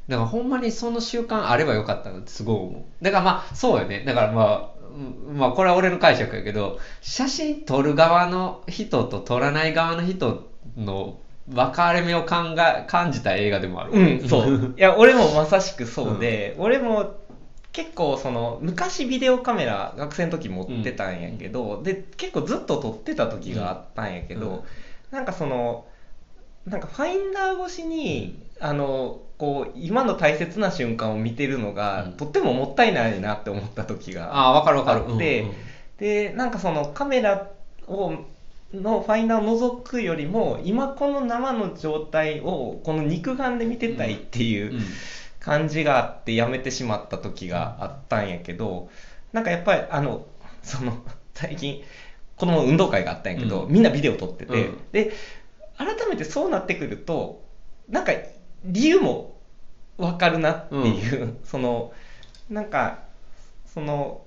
[0.08, 3.04] だからほんまにその習慣あればよかったなってすごい思う。
[3.04, 4.02] だからまあ、そうよね。
[4.04, 4.70] だからまあ、
[5.28, 13.92] うんまあこれは俺の解釈やけど、写真撮る側の人と撮らない側の人の分かれ目を考え感じた映画でもある。
[13.92, 14.74] うん、そう。
[14.76, 17.14] いや、俺もまさしくそうで、俺も
[17.72, 24.60] 結構その、昔ビデオカメラ学生の時持ってたんやけど、で、結構ずっと撮ってた時があったんやけど、うん。
[25.10, 25.86] なんかその、
[26.66, 32.12] なんかファインダー越しに、あの、こう、今の大切な瞬間を見てるのが、うん。
[32.12, 35.04] とってももったいないなって思った時がああ、わかるわかる。
[35.98, 37.48] でなんかそのカメラ
[37.86, 38.24] を
[38.74, 44.80] のファインダーを覗くよりも今この生の状態をこの肉眼で見てたいっていううん
[45.42, 48.88] 感じがあってやめてしまった時があったんやけど
[49.32, 50.26] なんかやっぱりあの
[50.62, 51.82] その最近
[52.36, 53.72] 子供の運動会があったんやけど、うん。
[53.72, 54.78] みんなビデオ撮ってて、うん。
[54.92, 55.12] で
[55.76, 57.44] 改めてそうなってくると
[57.88, 58.12] なんか
[58.64, 59.36] 理由も
[59.98, 61.92] 分かるなっていう、その
[62.48, 63.00] なんか
[63.66, 64.22] その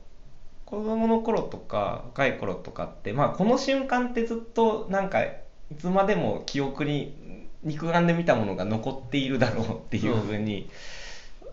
[0.66, 5.38] 子供の頃とか若い頃とかって、まあ、この瞬間ってずっとなんかい
[5.78, 10.70] つまでも記憶に肉眼で見たものが残っているだろうっていうふうに、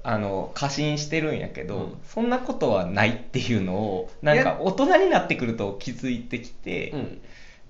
[0.04, 1.98] あの過信してるんやけど、うん。
[2.04, 7.20] そんなことはないっていうのをなんか大人になってくると気づいてきて、うん。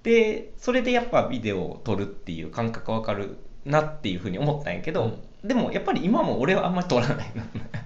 [0.02, 7.44] でそれでやっぱビデオを撮るっていう感覚わかるなっていうふうに思ったんやけど、でもやっぱり今も俺はあんまり撮らないな。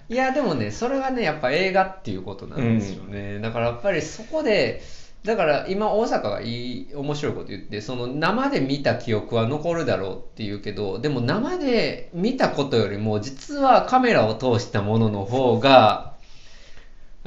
[0.08, 4.80] いやでもねそれはねやっぱ映画っていうことなんですよね、だからやっぱりそこで
[5.26, 16.14] だから今大阪がいい面白いこと言ってその生で見た記憶は残るだろうって言うけどでも生で見たことよりも実はカメラを通したものの方が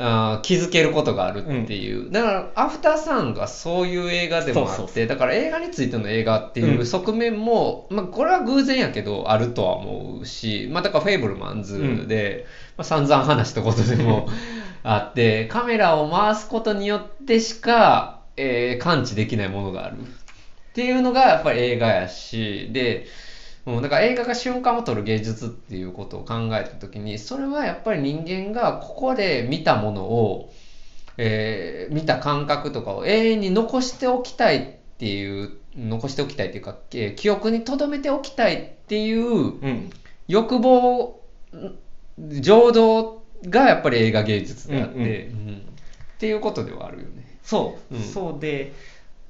[0.01, 12.45] あー気づけることがあるっていう、だからアフターサンがそういう映画でもあってだから映画についての映画っていう側面も、まあ、これは偶然やけどあるとは思うし、まあ、だからフェイブルマンズで、
[12.77, 14.29] まあ、散々話したことでも
[14.83, 19.97] あってカメラを回すことによってしか、えー感知できないものがある。
[19.99, 20.03] っ
[20.73, 23.07] ていうのがやっぱり映画やしで
[23.65, 30.53] うん、だから映画が瞬間を撮る芸術っていうことを考えた時にそれはやっぱり人間がここで見たものを
[31.17, 39.89] えー見た感覚とかを永遠に残しておきたいっていう残しておきたいっていうか、えー記憶に留めておきたいっていううん。
[40.29, 41.19] 欲望
[41.53, 45.55] ん情動がやっぱり映画芸術であって、うんうんうん。
[45.55, 45.61] っ
[46.19, 47.37] ていうことではあるよね。
[47.43, 48.01] そう、うん。
[48.01, 48.73] そうで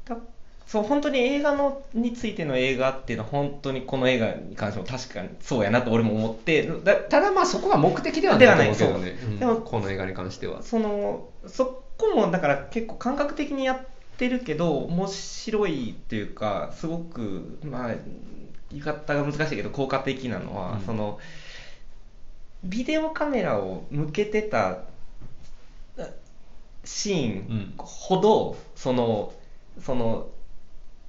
[0.06, 0.18] だ
[0.66, 9.40] そう本当に映画のについての映画っていうのは本当にこの映画に関しても確かにそうやなと俺も思ってだただまあそこが目的ではでなはいないと思うけどね、うん。
[9.40, 10.62] でもこの映画に関しては。
[10.62, 13.88] そのそこもだから結構感覚的にやっ
[14.18, 17.96] てるけど面白いっていうかすごくまあ
[18.70, 20.86] 言い方が難しいけど効果的なのは、うん。
[20.86, 21.20] その
[22.64, 24.80] ビデオカメラを向けてた
[26.84, 29.34] シーンほど、その
[29.82, 30.28] その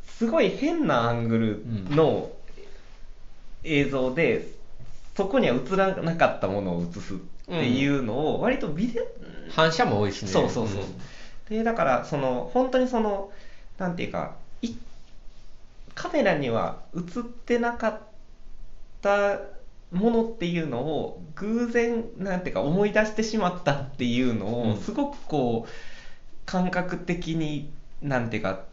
[0.05, 2.31] すごい変なアングルの
[3.65, 4.47] 映像で、
[5.17, 9.07] そこには映らなかったものを映すっていうのを割とビデオ、
[9.51, 10.29] 反射も多いしね。
[10.29, 10.83] そうそうそう、
[11.49, 13.33] でだからその本当にその
[13.79, 14.75] なんていうかい
[15.95, 18.01] カメラには映ってなかっ
[19.03, 19.39] た
[19.93, 24.71] ものっていうのを偶然なんていうか思い出してしまったっていうのうん。
[24.73, 25.71] をすごくこう
[26.47, 27.71] 感覚的に
[28.03, 28.65] なんていうか、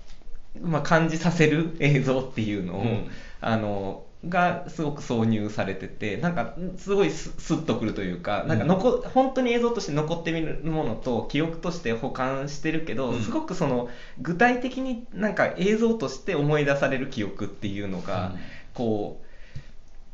[0.62, 3.12] まあ、感じさせる映像っていうのを、うん。
[3.40, 13.22] あのがすごく挿入されててなんかすごいススッとくるというかなんか残、本当に映像として残ってみるものと記憶として保管してるけど、うん。
[13.22, 13.90] すごくその
[14.20, 18.40] 具体的になんか映像として思い出される記憶っていうのが、うん。
[18.74, 19.22] こ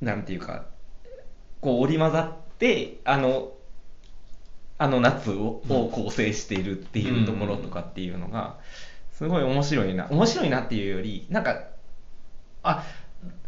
[0.02, 0.66] うなんていうか
[1.64, 3.54] こう織り交ざってあの
[4.78, 8.58] あの夏をを構成しているっていうところとかっていうのが
[9.14, 11.64] すごい面白いな面白いなっていうよりなんか
[12.64, 12.84] あ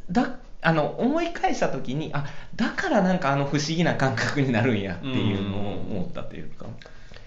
[0.10, 6.66] だあの思い返した時にあだからなんかあの不思議な感覚になるんやっていうのを思ったというか。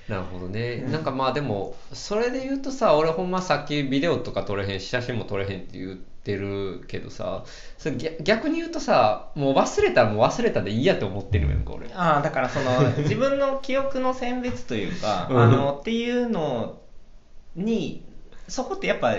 [0.09, 0.93] なるほどね、うん。
[0.93, 5.99] なんかまあでもそれで言うとさ俺ほんまさっきビデオとか撮れへんし写真も撮れへんって言
[6.29, 7.45] ってるけどさ
[7.79, 11.89] それ逆逆に言うとさもう忘れたらもう忘れたでいいやと思ってるやんか俺。
[11.95, 15.41] ああだからその 自分の記憶の選別というか、うん。
[15.41, 16.81] あのっていうの
[17.57, 18.05] に
[18.47, 19.15] そこってやっぱ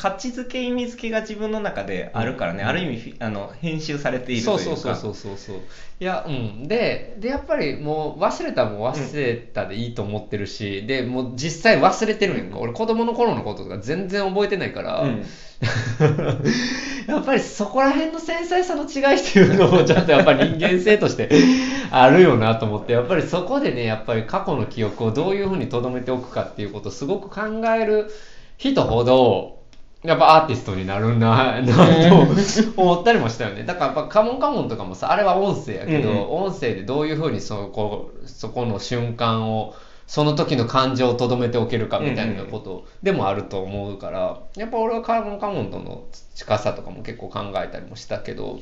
[0.00, 2.68] 価値づけ意味付けが自分の中であるからね、うん。
[2.70, 4.80] ある意味あの編集されているそといううか。
[4.80, 5.60] そうそうそうそうそう。
[6.00, 6.66] いやうん。
[6.66, 12.58] ででやっぱりもう忘れたらもう忘れたでいいと思ってるし、でもう実際忘れてるんやんか。
[12.58, 15.26] 俺子供の頃のこととか全然覚えてないから、うん。
[17.06, 21.28] やっぱりそこら辺の繊細さの違いっていうのもちょっとやっぱり人間性として
[21.92, 22.94] あるよなと思って。
[22.94, 27.42] やっぱりそこでねやっぱり過去の記憶をどういうふうに留めておくかっていうことをすごく考
[27.78, 28.10] える
[28.56, 29.59] 人ほど
[30.02, 33.64] やっぱアーティストになるななと思ったりもしたよね。
[33.64, 36.16] だからやっぱカモンカモンとかもさあれは音声やけど、うん。
[36.16, 39.74] うん音声でどういうふうにそこそこの瞬間を
[40.06, 48.60] その時の感情をとどめておけるかみたいなことでもあると思うから、やっぱ俺はカモンカモンとの近さとかも結構考えたりもしたけど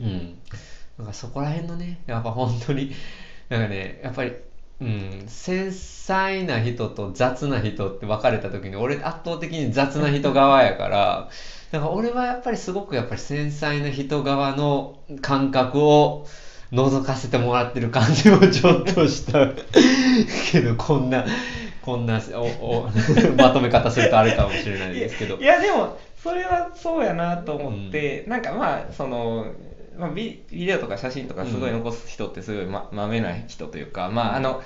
[0.00, 0.38] うん。
[0.98, 2.92] なんかそこら辺のねやっぱ本当に
[3.48, 4.32] なんかねやっぱり
[4.80, 11.28] うん、繊細な人と雑な人って分かれた時に俺圧倒的に雑な人側やから
[11.72, 16.26] だから俺はやっぱりすごくやっぱり繊細な人側の感覚を
[16.72, 19.48] 覗かせてもらってる感じもちょっとした。
[20.52, 21.24] けどこんな
[21.80, 22.90] こんなおお
[23.38, 25.36] まとめ方するとあれかもしれないですけど。
[25.36, 29.46] いやでもそれはそうやなと思って、なんかまあその、
[29.98, 34.62] まあ、ビビデオとか写真とかすごい残す人ってすごいままめな人というか、まああの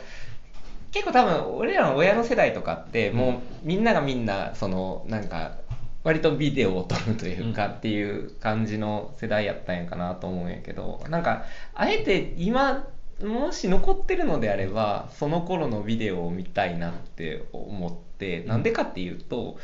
[0.93, 5.59] 結構多分俺らの親の世代とかってもうみんながみんなそのなんか
[6.03, 12.89] 割とビデオを撮るというかっていう感じの世代やったんやかなと思うんやけどなんかあえて今
[13.23, 19.59] もし残ってるのであればその頃のビデオを見たいなって思ってなんでかっていうと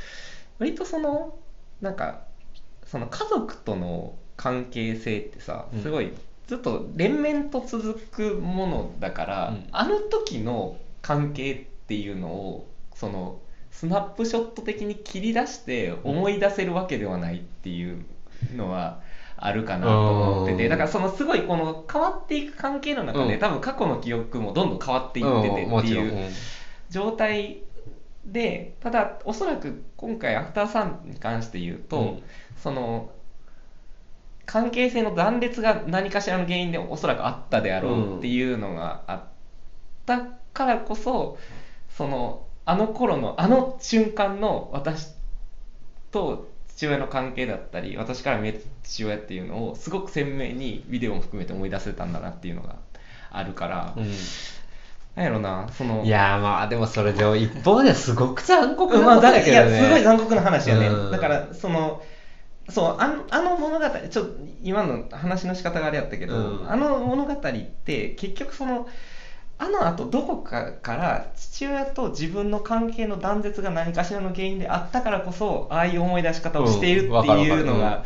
[0.59, 1.39] 割とその
[1.81, 2.23] なんか
[2.85, 5.83] その家族との関係性ってさうん。
[5.83, 6.13] すごい
[6.47, 9.69] ずっと連綿と続くものだから、うん。
[9.73, 13.39] あの時の関係っていうのをその
[13.71, 18.05] スナップショット的に切り出して思い出せるわけではないっていう
[18.55, 19.01] のは
[19.37, 23.41] あるかなと思ってうんてだからそのすごいこの変わっていく関係の中で、うん。
[23.41, 26.31] 多分過去の記憶もどんどん変わっていっててっていううん。
[26.91, 27.59] 状態
[28.25, 32.23] でただおそらく今回アフターサンに関して言うと、うん。
[32.57, 33.11] その
[34.47, 39.23] 関係性の断裂が何かしらの原因でおそらくあったであろうっていうのがあっ
[40.07, 40.21] た
[40.55, 41.37] からこそ
[41.97, 45.09] そのあの頃のあの瞬間の私
[46.11, 52.77] と父親の関係だったり私から見える父親っていうのをすごく鮮明にビデオも含めて思い出せたんだなっていうのが
[53.31, 54.13] あるから、うん。
[55.15, 61.11] なんやろなそのいやーまあでもそれでも一方ではすごく残酷なこまあ、だいとだけどね、やすごい残酷な話やね、うん。
[61.11, 62.03] だからその
[62.69, 66.71] そうあのあの物語ちょっと今の話の仕方があれやったけど、うん。
[66.71, 68.89] あの物語って結局その
[69.59, 78.05] あの後どこかから父親と自分の関係の断絶が何かしらの原因であったからこそああいう思い出し方をしているっていうのが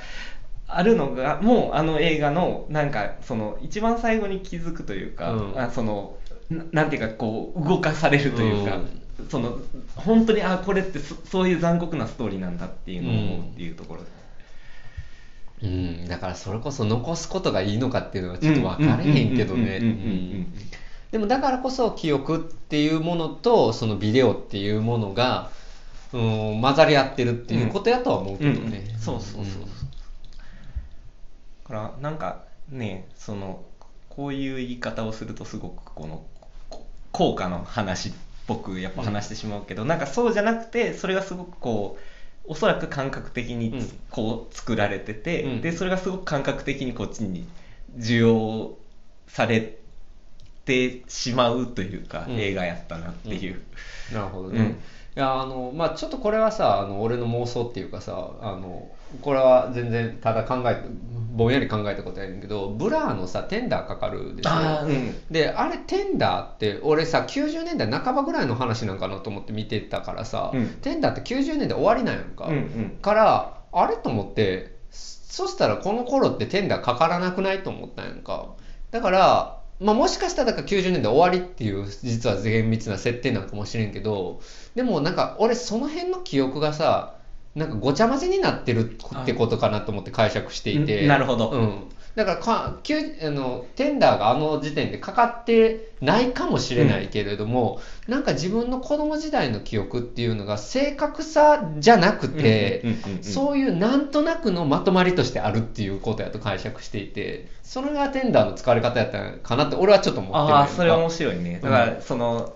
[0.69, 5.61] あるのがもうあの映画のなんかその一番最後に気づくというか、うん。
[5.61, 6.17] あその
[6.51, 8.79] ななんていうかこう動かされるというか、
[9.29, 9.59] その
[9.97, 14.07] 本当にあこれってそそういう残酷なストーリーなんだっていうのを思うっていうところで、
[15.63, 19.79] うん、だからそれこそ残すことがいいのかっていうのはちょっと分かれへんけどね。
[19.79, 20.53] うんうんうんうんうんうん
[21.11, 25.51] でもだからこそ記憶っていうものとそのビデオっていうものが、
[26.13, 29.63] うん、混ざり合ってるっていうことやとは思うけどね、うんそうそうそうそう。
[31.65, 33.65] だからなんかねその
[34.09, 36.23] こういう言い方をするとすごくこの
[36.69, 38.13] こ効果の話っ
[38.47, 42.03] ぽくやっぱ話してしまうけど、なんかそうじゃなくてそれがすごくこう
[42.45, 45.61] おそらく感覚的にこう作られてて、うん。
[45.61, 47.47] でそれがすごく感覚的にこっちに
[47.97, 48.77] 需要
[49.29, 49.77] され
[50.65, 52.41] てしまうというか、うん。
[52.41, 53.61] 映画やったなっていう、
[54.13, 54.77] なるほどね、うん
[55.17, 58.89] いやあのまあちょっとこれはさあの俺の妄想っていうかさあの
[59.23, 60.85] これは全然ただ考え
[61.33, 64.51] ぼんやり考えたことやねんけどブラーのさテンダーかかるでしょ？
[64.51, 65.15] ああうん。
[65.31, 70.67] であれテンダーって俺さ90年代半ばぐらいの話なんかなと思って見てたからさ、うん。
[70.81, 72.99] テンダーって90年代終わりなんやんか、うんうん。
[73.03, 78.51] からあれと思ってそしたらこの頃ってテンダーかからなくないと思ったんやんか。
[78.91, 84.41] だから、まあ、もしかしたらだから90年代終わりっていう実は厳密な設定なんかもしれんけど
[84.75, 87.17] でもなんか俺その辺の記憶がさ
[87.55, 91.03] なんかごちゃ混ぜになってるってことかなと思って解釈していて。
[91.03, 91.51] うんなるほど。
[91.51, 91.85] うん、
[92.17, 111.61] だからかきゅうあのテンダーがあの時点でかかってないかもしれないけれども、なんか自分の子供時代の記憶っていうのが正確さじゃなくて、うんうんうんうんそういうなんとなくのまとまりとしてあるっていうことやと解釈していてそれがテンダーの使われ方やったのかなって俺はちょっと思ってるああそれ面白いね。
[111.63, 112.55] だからその、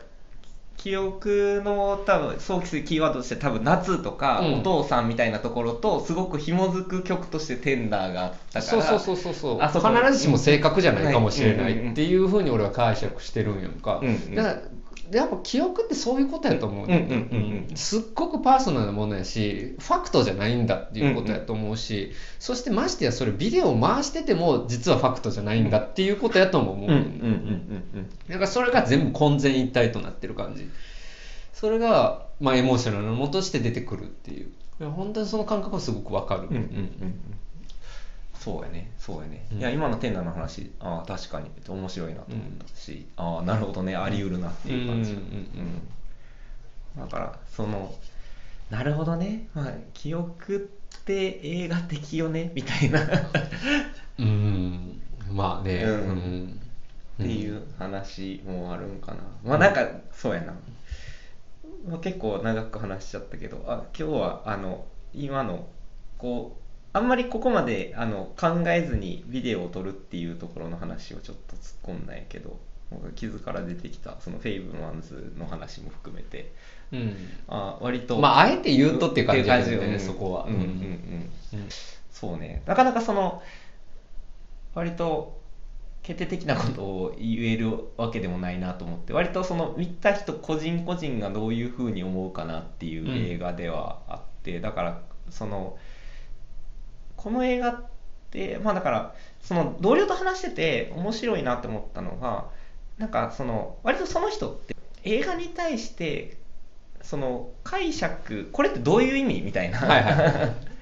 [0.77, 4.55] 記憶の多分想起するキーワードとして多分夏とか、うん。
[4.61, 9.63] お父さんみたいなところとすごく紐づく曲としてテンダーがあったからそうそうそうそうそう。
[9.63, 14.35] あそこ必ずしも正確じゃないかもしれないっていうふうに俺は解釈してるんやんか、うんうん。
[14.35, 14.63] だから
[15.13, 17.77] やっぱ記憶ってそういうことやと思うね、うんうんうんうん。
[17.77, 27.05] すっごくパーソナルなものやしファクトじゃないんだっていうことやと思うし、そしてましてやそれビデオを回してても実はファクトじゃないんだっていうことやとも思う、うんうんうん
[27.95, 30.69] うんだからそれが全部混然一体となってる感じ。
[31.53, 34.51] それが、まあ、エモーショナルなものとして出てくるっていう。
[34.81, 36.61] 本当にその感覚はすごくわかる、うんうんうんう
[37.07, 37.15] ん
[38.45, 38.93] そうやね。
[38.99, 39.59] そうやね、うん。
[39.59, 41.51] いや今のテンダーの話ああ確かに。
[41.67, 43.97] 面白いなと思ったし、ああなるほどね。
[43.97, 45.29] あり得るなっていう感じ、うんうんうん
[46.99, 47.09] うん。
[47.09, 47.95] だからその
[48.71, 50.59] なるほどね、まあ、記憶っ
[51.05, 52.53] て映画的よね。
[52.55, 53.01] みたいな。
[53.03, 53.07] っ
[54.19, 55.01] うん。
[55.31, 55.83] まあね。
[55.85, 55.91] うん。
[55.91, 56.61] うん。
[57.17, 60.53] ていう話もあるんかな、まあなんかそうやな、
[61.89, 65.67] まあ、結構長く話しちゃったけどあ今日はあの今の
[66.19, 66.64] こう
[66.95, 72.57] あんまりここまであの考えずにビデオを撮るっていうところの話をちょっと突っ込んだんやけど
[72.91, 76.53] 僕傷から出てきたそのフェイブマンズの話も含めて。
[76.93, 77.17] うん。
[77.49, 80.45] あ割とまああえて言うとっていう感じだよねそこは。
[80.45, 81.69] うんうんうん、うん
[82.13, 82.63] そうね。
[82.65, 83.43] なかなかその
[84.75, 85.41] 割と
[86.05, 95.77] 決定的なことを言えるわけでもないなと思って割とその見た人個人個人がどういうふうに思うかなっていう映画ではあって、だからその
[97.25, 97.85] この映画っ
[98.31, 102.45] てまあだからその同僚と話してて面白いなって思ったのが
[102.99, 106.37] なんかその割とその人って映画に対して
[107.03, 110.75] その解釈これってどういう意味みたいな、はい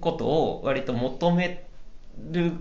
[0.00, 1.64] ことを割と求め
[2.30, 2.52] る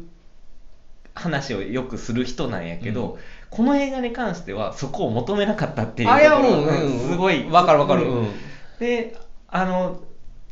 [1.13, 3.19] 話をよくする人なんやけど、うん。
[3.49, 6.99] この映画に関してはそこを求めなかったっていうあいやところうんうん。
[6.99, 8.03] すごいわかるわかる。
[8.03, 8.17] うん。
[8.19, 8.31] うん。
[8.79, 9.17] で
[9.47, 10.01] あの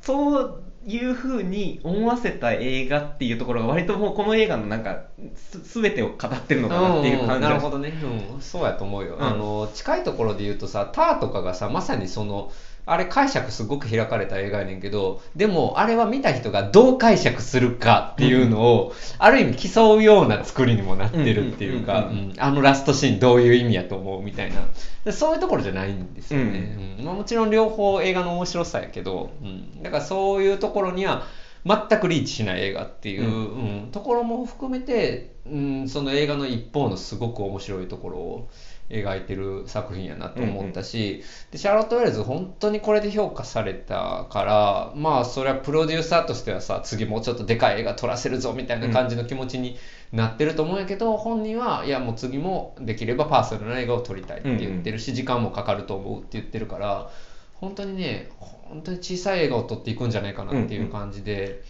[0.01, 5.03] そういうふうに思わせた映画っていうところが割ともうこの映画のなんか
[5.35, 7.89] す全てを語ってるのかなっていう感じがなるほどね、
[8.33, 9.23] うん、そうやと思うよ、うん。
[9.23, 12.51] あの近いところで言うとさ「ター」とかがさまさにその
[12.85, 24.61] あれ解釈すごく開かれた映画やねんけどでもあれは見た人がどう解釈するかっていうのを、ある意味競うような作りにもなってるっていうかあのラストシーンどういう意味やと思うみたいな。
[25.05, 27.05] でそういうところじゃないんですよね、うん。
[27.05, 31.25] まあ、もちろん両方映画の面白さやけど、うん、だからそういうところには
[31.65, 33.31] 全くリーチしない映画っていう、うん。
[33.31, 33.91] うん。
[33.91, 38.49] ところも含めて、うん、その映画の一方のすごく面白いところを
[38.89, 49.77] 描いてる作品やなと思ったし、でシャーロット・ウェルズ本当にこれで評価されたからまあそれはプロデューサーとしてはさ次もうちょっとでかい映画撮らせるぞみたいな感じの気持ちに
[50.11, 57.09] なってると思うんやけど、本人はいやもう次もできればパーソナルな映画を撮りたいって言ってるし、時間もかかると思うって言ってるから
[57.53, 61.63] 本当にね本当に小さい映画を撮っていくんじゃないかなっていう感じで、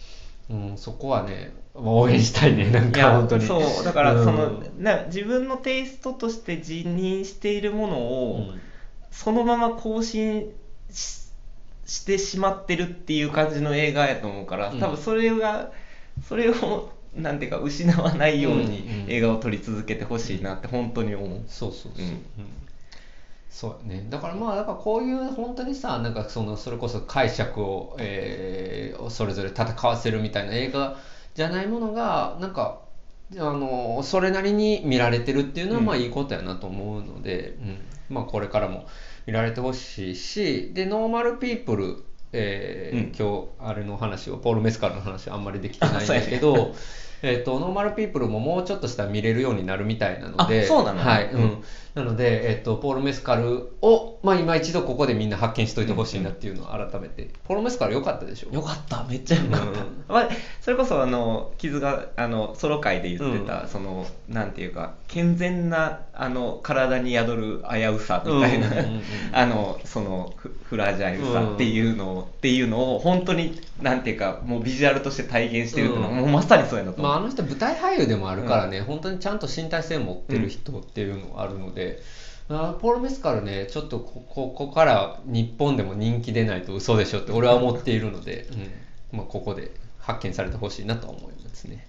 [0.48, 3.46] うんそこはね応援したいねなんか本当に。
[3.46, 4.24] そうだからうん。
[4.24, 8.60] その、な自分のテイストとして自認しているものを、うん。
[9.10, 10.52] そのまま更新
[10.90, 11.20] し
[11.86, 14.80] してしまってるっていう感じの映画やと思うから、うん。
[14.80, 15.72] 多分それが
[16.28, 19.10] それをなんていうか失わないようにうんうん。
[19.10, 21.40] 映画を撮り続けてほしいなって本当に思う。
[21.48, 22.10] そうそうそう、うん。
[22.10, 22.22] うん。
[23.50, 24.06] そうやね。
[24.08, 30.96] だからまあだからこういう本当にさなんかそのそれこそ解釈を、えーそれぞれ戦わせるみたいな映画
[31.34, 32.80] じゃないものがなんか
[33.38, 35.86] あのそれなりに見られてるっていうのはうん。
[35.86, 37.78] まあいいことやなと思うので、うん。
[38.08, 38.86] まあこれからも
[39.26, 43.12] 見られてほしいしでノーマルピープルえーうん。
[43.16, 46.74] 今日あれの話をポール・メスカルの話あんまりできてないんだけど、
[47.22, 51.00] えっとノーマルピープルももうちょっとしたら見れるようになるみたいなのであそうなの？
[51.00, 51.64] はい、ううんん、
[51.94, 58.54] なので、えっと、ポール・メスカルを、まあ、今一度ここでみんな発見しといてほしいなっていうのを改めて、ポール・メスカル良かったでしょ？
[58.54, 59.04] よかった。
[59.08, 60.04] めっちゃよかった、うん。
[60.08, 60.28] まあ、
[60.60, 63.68] それこそあの傷があのソロ会で言ってた、うん。
[63.68, 68.72] そのなんていうか健全なあの体に宿る危うさみたいな、うん。
[68.72, 68.78] うん。
[68.78, 68.94] うん。
[68.94, 69.02] うん。
[69.32, 76.16] あのそのフフラジャイルさっていうのを、っていうのを本当になんていうかもうビジュアルとして体現してるっていうのは、うん。
[76.18, 81.79] もうまさにそうやなとまあ、あの人舞台俳優でもあるからね、本当にちゃんと身体性持ってる人っていうのがあるので、
[82.48, 89.18] あポール・メスカルねちょっとここここから日本でも人気出ないと嘘でしょって俺は思っているので、うん。
[89.18, 91.86] まあ、ここで発見されてほしいなとは思いますね。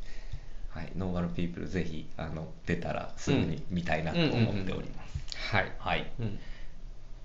[0.70, 6.12] はい、ノーマルピープルぜひあの出たらすぐに見たいなと思っております、はい、はい。
[6.20, 6.40] うん、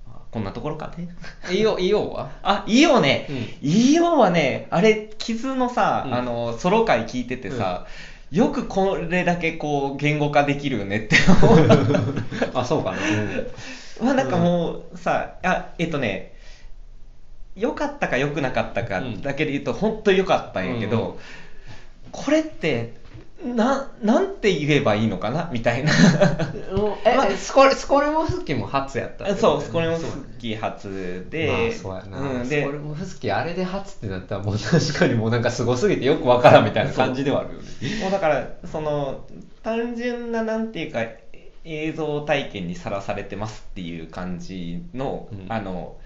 [0.08, 1.08] あこんなところかね。
[1.50, 2.30] いいよいいよは？
[2.42, 3.26] あ、いいよね。
[3.30, 3.68] うん。
[3.68, 6.14] いいよはね、あれ、傷のさ、うん。
[6.14, 7.86] あの、ソロ回聞いててさ、
[8.31, 11.68] よくこれだけこう、言語化できるよねって思う。
[12.55, 12.99] あそうかな、
[14.03, 16.35] まあなんかもうさ、あ、えっとね、
[17.55, 19.22] 良かったか良くなかったかうん。
[19.22, 21.18] だけで言うと、本当に良かったんやけど、
[22.07, 22.11] うん。
[22.12, 22.95] これって、
[23.45, 25.51] な、なんて言えばいいのかな？
[25.53, 25.93] みたいな。
[27.05, 29.24] え、まあスコレスコレモフスキも初やった。
[29.24, 30.89] ってことそう、ねこれもそう好き初
[31.26, 37.68] まで、あそうやな、うん、でスコレモフスキあれで初ってなったらもう確かにもうなんかすごすぎてよくわからんみたいな感じではあるよね。
[38.01, 39.26] もうだからその
[39.62, 41.03] 単純ななんていうか
[41.64, 45.47] 映像体験にさらされてますっていう感じの、うん。
[45.53, 45.97] あの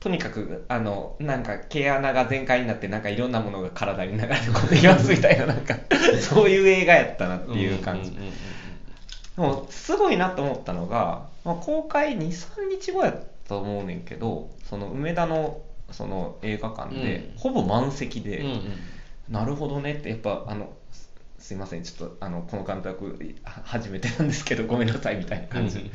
[0.00, 5.76] とにかくあのなんか毛穴が全開になってなんかいろんなものが体に流れ込んできますみたいななんか
[6.20, 8.18] そういう映画やったなっていう感じ、で
[9.36, 13.18] もすごいなと思ったのが、まあ、公開23日後や
[13.48, 17.38] と思うねんけどその梅田のその映画館で、うん。
[17.38, 18.44] ほぼ満席で、
[19.28, 20.72] なるほどねってやっぱあの
[21.38, 25.90] すすいませんちょっとあのこの監督は初めてなんですけどごめんなさいみたいな感じ、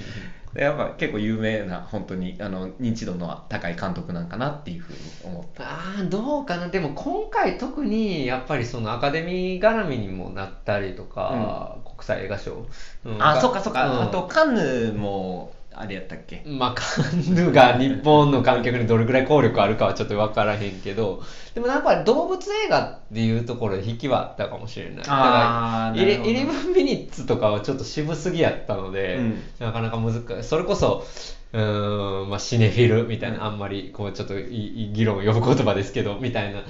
[0.53, 5.63] でやっぱ結構有名な本当にあの認知度の高い監督なんかなっていうふうに思った。
[5.63, 6.67] あーどうかな。
[6.67, 12.65] でも今回特にやっぱりそのアカデミー絡みにもなったりとか、国際映画賞、
[13.05, 13.23] うん。
[13.23, 14.01] あそっかそっか、うん。
[14.03, 16.43] あとカンヌもあれやったっけ？
[16.45, 21.23] まあ、カンヌが日本の観客にどれぐらい効力あるかはちょっと分からへんけど、
[21.55, 24.97] でもやっぱり動物映画っていうところで引きはあったかもしれない。
[24.97, 30.43] だからイレブンミニッツとかはちょっと渋すぎやったので、うんなかなか難しい。
[30.43, 31.05] それこそ、
[31.53, 36.63] うーん、まあ、シネフィルみたいな、あんまりこうちょっと議論を呼ぶ言葉ですけど、みたいな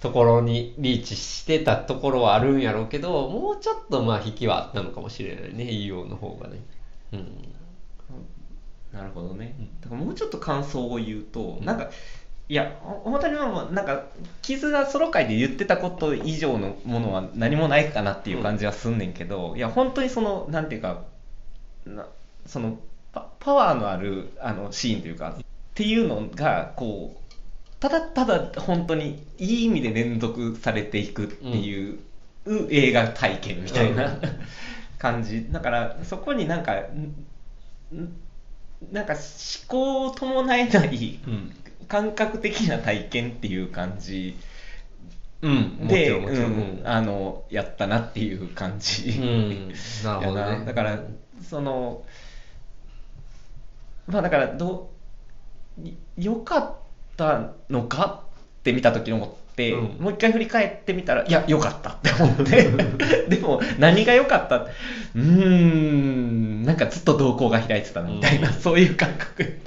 [0.00, 6.60] ところにリーチしてたところはあるんやろうけど、もうちょっとまあ引きはあったのかもしれないね、EO の方がね。
[7.12, 7.54] うん。
[8.92, 9.54] なるほどね。
[9.58, 9.80] うん。
[9.80, 11.64] だからもうちょっと感想を言うと、うん。
[11.64, 11.90] なんか
[12.48, 14.04] いやほ本当にもうなんか
[14.40, 21.02] 傷がソロ会で言ってたこと以上のものは何もないかなっていう感じはすんねんけど、いや本当にそのなんていうか
[21.84, 22.06] な
[22.46, 22.78] その
[23.12, 27.28] パパワーのあるあのシーンというかっていうのがこう
[27.80, 31.98] ただただ本当にいい意味で連続されていくっていう、
[32.70, 34.20] 映画体験みたいな、うん。
[34.98, 35.46] 感じ。
[35.52, 37.14] だからそこになんかん
[37.94, 38.16] ん
[38.92, 39.22] なんか思
[39.66, 41.54] 考を伴えないうん。
[41.88, 44.36] 感覚的な体験っていう感じ
[45.40, 46.10] で、
[46.42, 46.52] ろん。
[46.52, 49.72] うんあのやったなっていう感じ、うん、
[50.04, 50.64] なるほどやね。
[50.66, 51.00] だから
[51.42, 52.02] その
[54.06, 54.90] まあだからど
[55.78, 56.76] うい良かっ
[57.16, 58.24] たのか
[58.58, 59.30] って見た時に思っ
[59.72, 60.02] うん。
[60.02, 62.70] もう一回振り返ってみたらいや良かったって思って。
[63.28, 64.56] でも何が良かった？
[64.56, 68.54] うーんなんかずっと瞳孔が開いてたなみたいな、うん。
[68.54, 69.60] そういう感覚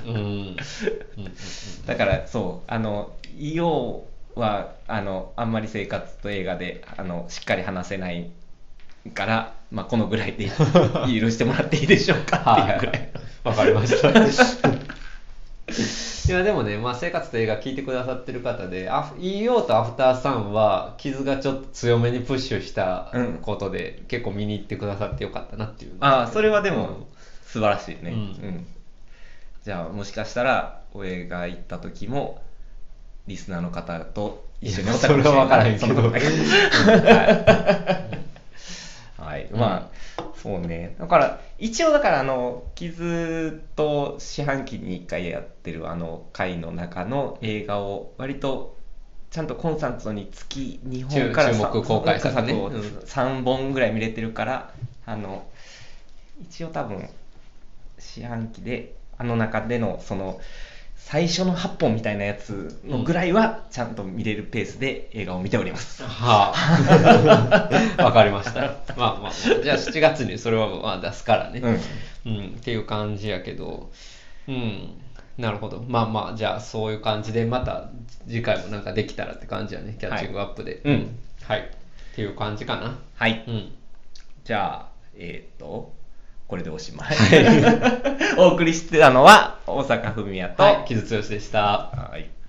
[1.86, 4.02] だからそうあの EO
[4.36, 8.30] はあのあんまり生活と映画であのしっかり話せない
[9.14, 10.52] から、まあ、このぐらいで許
[11.32, 13.10] してもらっていいでしょうかっていうぐらい。
[13.44, 14.12] わかりました。
[16.28, 23.40] いやでもね、まあ、生活と映画聞いてくださってる方で、EO とアフターさんは傷がちょっと強めにプッシュしたうん。
[23.42, 25.94] ことで、結構見に行ってくださってよかったなっていう。
[26.00, 27.06] ああそれはでもうん。
[27.46, 28.16] 素晴らしいね、うん。
[28.16, 28.68] うん。
[29.64, 32.42] じゃあもしかしたら俺が行った時も
[33.28, 35.34] リスナーの方と一緒におったかもしれない。
[35.34, 36.02] それは分からへんけど。
[39.22, 39.50] はい、はい。
[39.52, 39.91] まあ
[40.42, 40.96] そうね。
[40.98, 48.76] だから一応だからあの傷と四半期に1回やってるあの回の中の映画を割と
[49.30, 52.54] ちゃんとコンスタントに月2本から注注目公開さね。
[52.54, 52.80] そううん。
[52.80, 54.74] 3本ぐらい見れてるから
[55.06, 55.44] あの
[56.42, 57.08] 一応多分
[58.00, 60.42] 四半期であの中でのその
[61.06, 66.04] 最初の8本みたいなやつのぐらいはちゃんと見れるペースで映画を見ております。
[66.04, 67.98] はあ。
[68.04, 68.62] わかりました。
[68.96, 71.60] まあまあ、じゃあ7月にそれはまあ出すからね。
[71.60, 71.80] うん
[72.26, 73.92] うん、っていう感じやけど、
[74.48, 75.02] うん、
[75.38, 75.84] なるほど。
[75.88, 77.90] まあまあ、じゃあそういう感じで、また
[78.28, 80.82] 次回もなんかできたらって感じやね、キャッチングアップで。
[80.84, 81.60] うんはい。
[81.60, 82.98] っていう感じかな。
[83.16, 83.44] はい。
[83.48, 83.72] うん。
[84.44, 85.94] じゃあ、えっ、と、
[86.52, 87.16] これでおしまい。
[88.38, 91.62] お送りしてたのは大阪文也と、はい、木津剛でした。
[91.62, 92.41] はい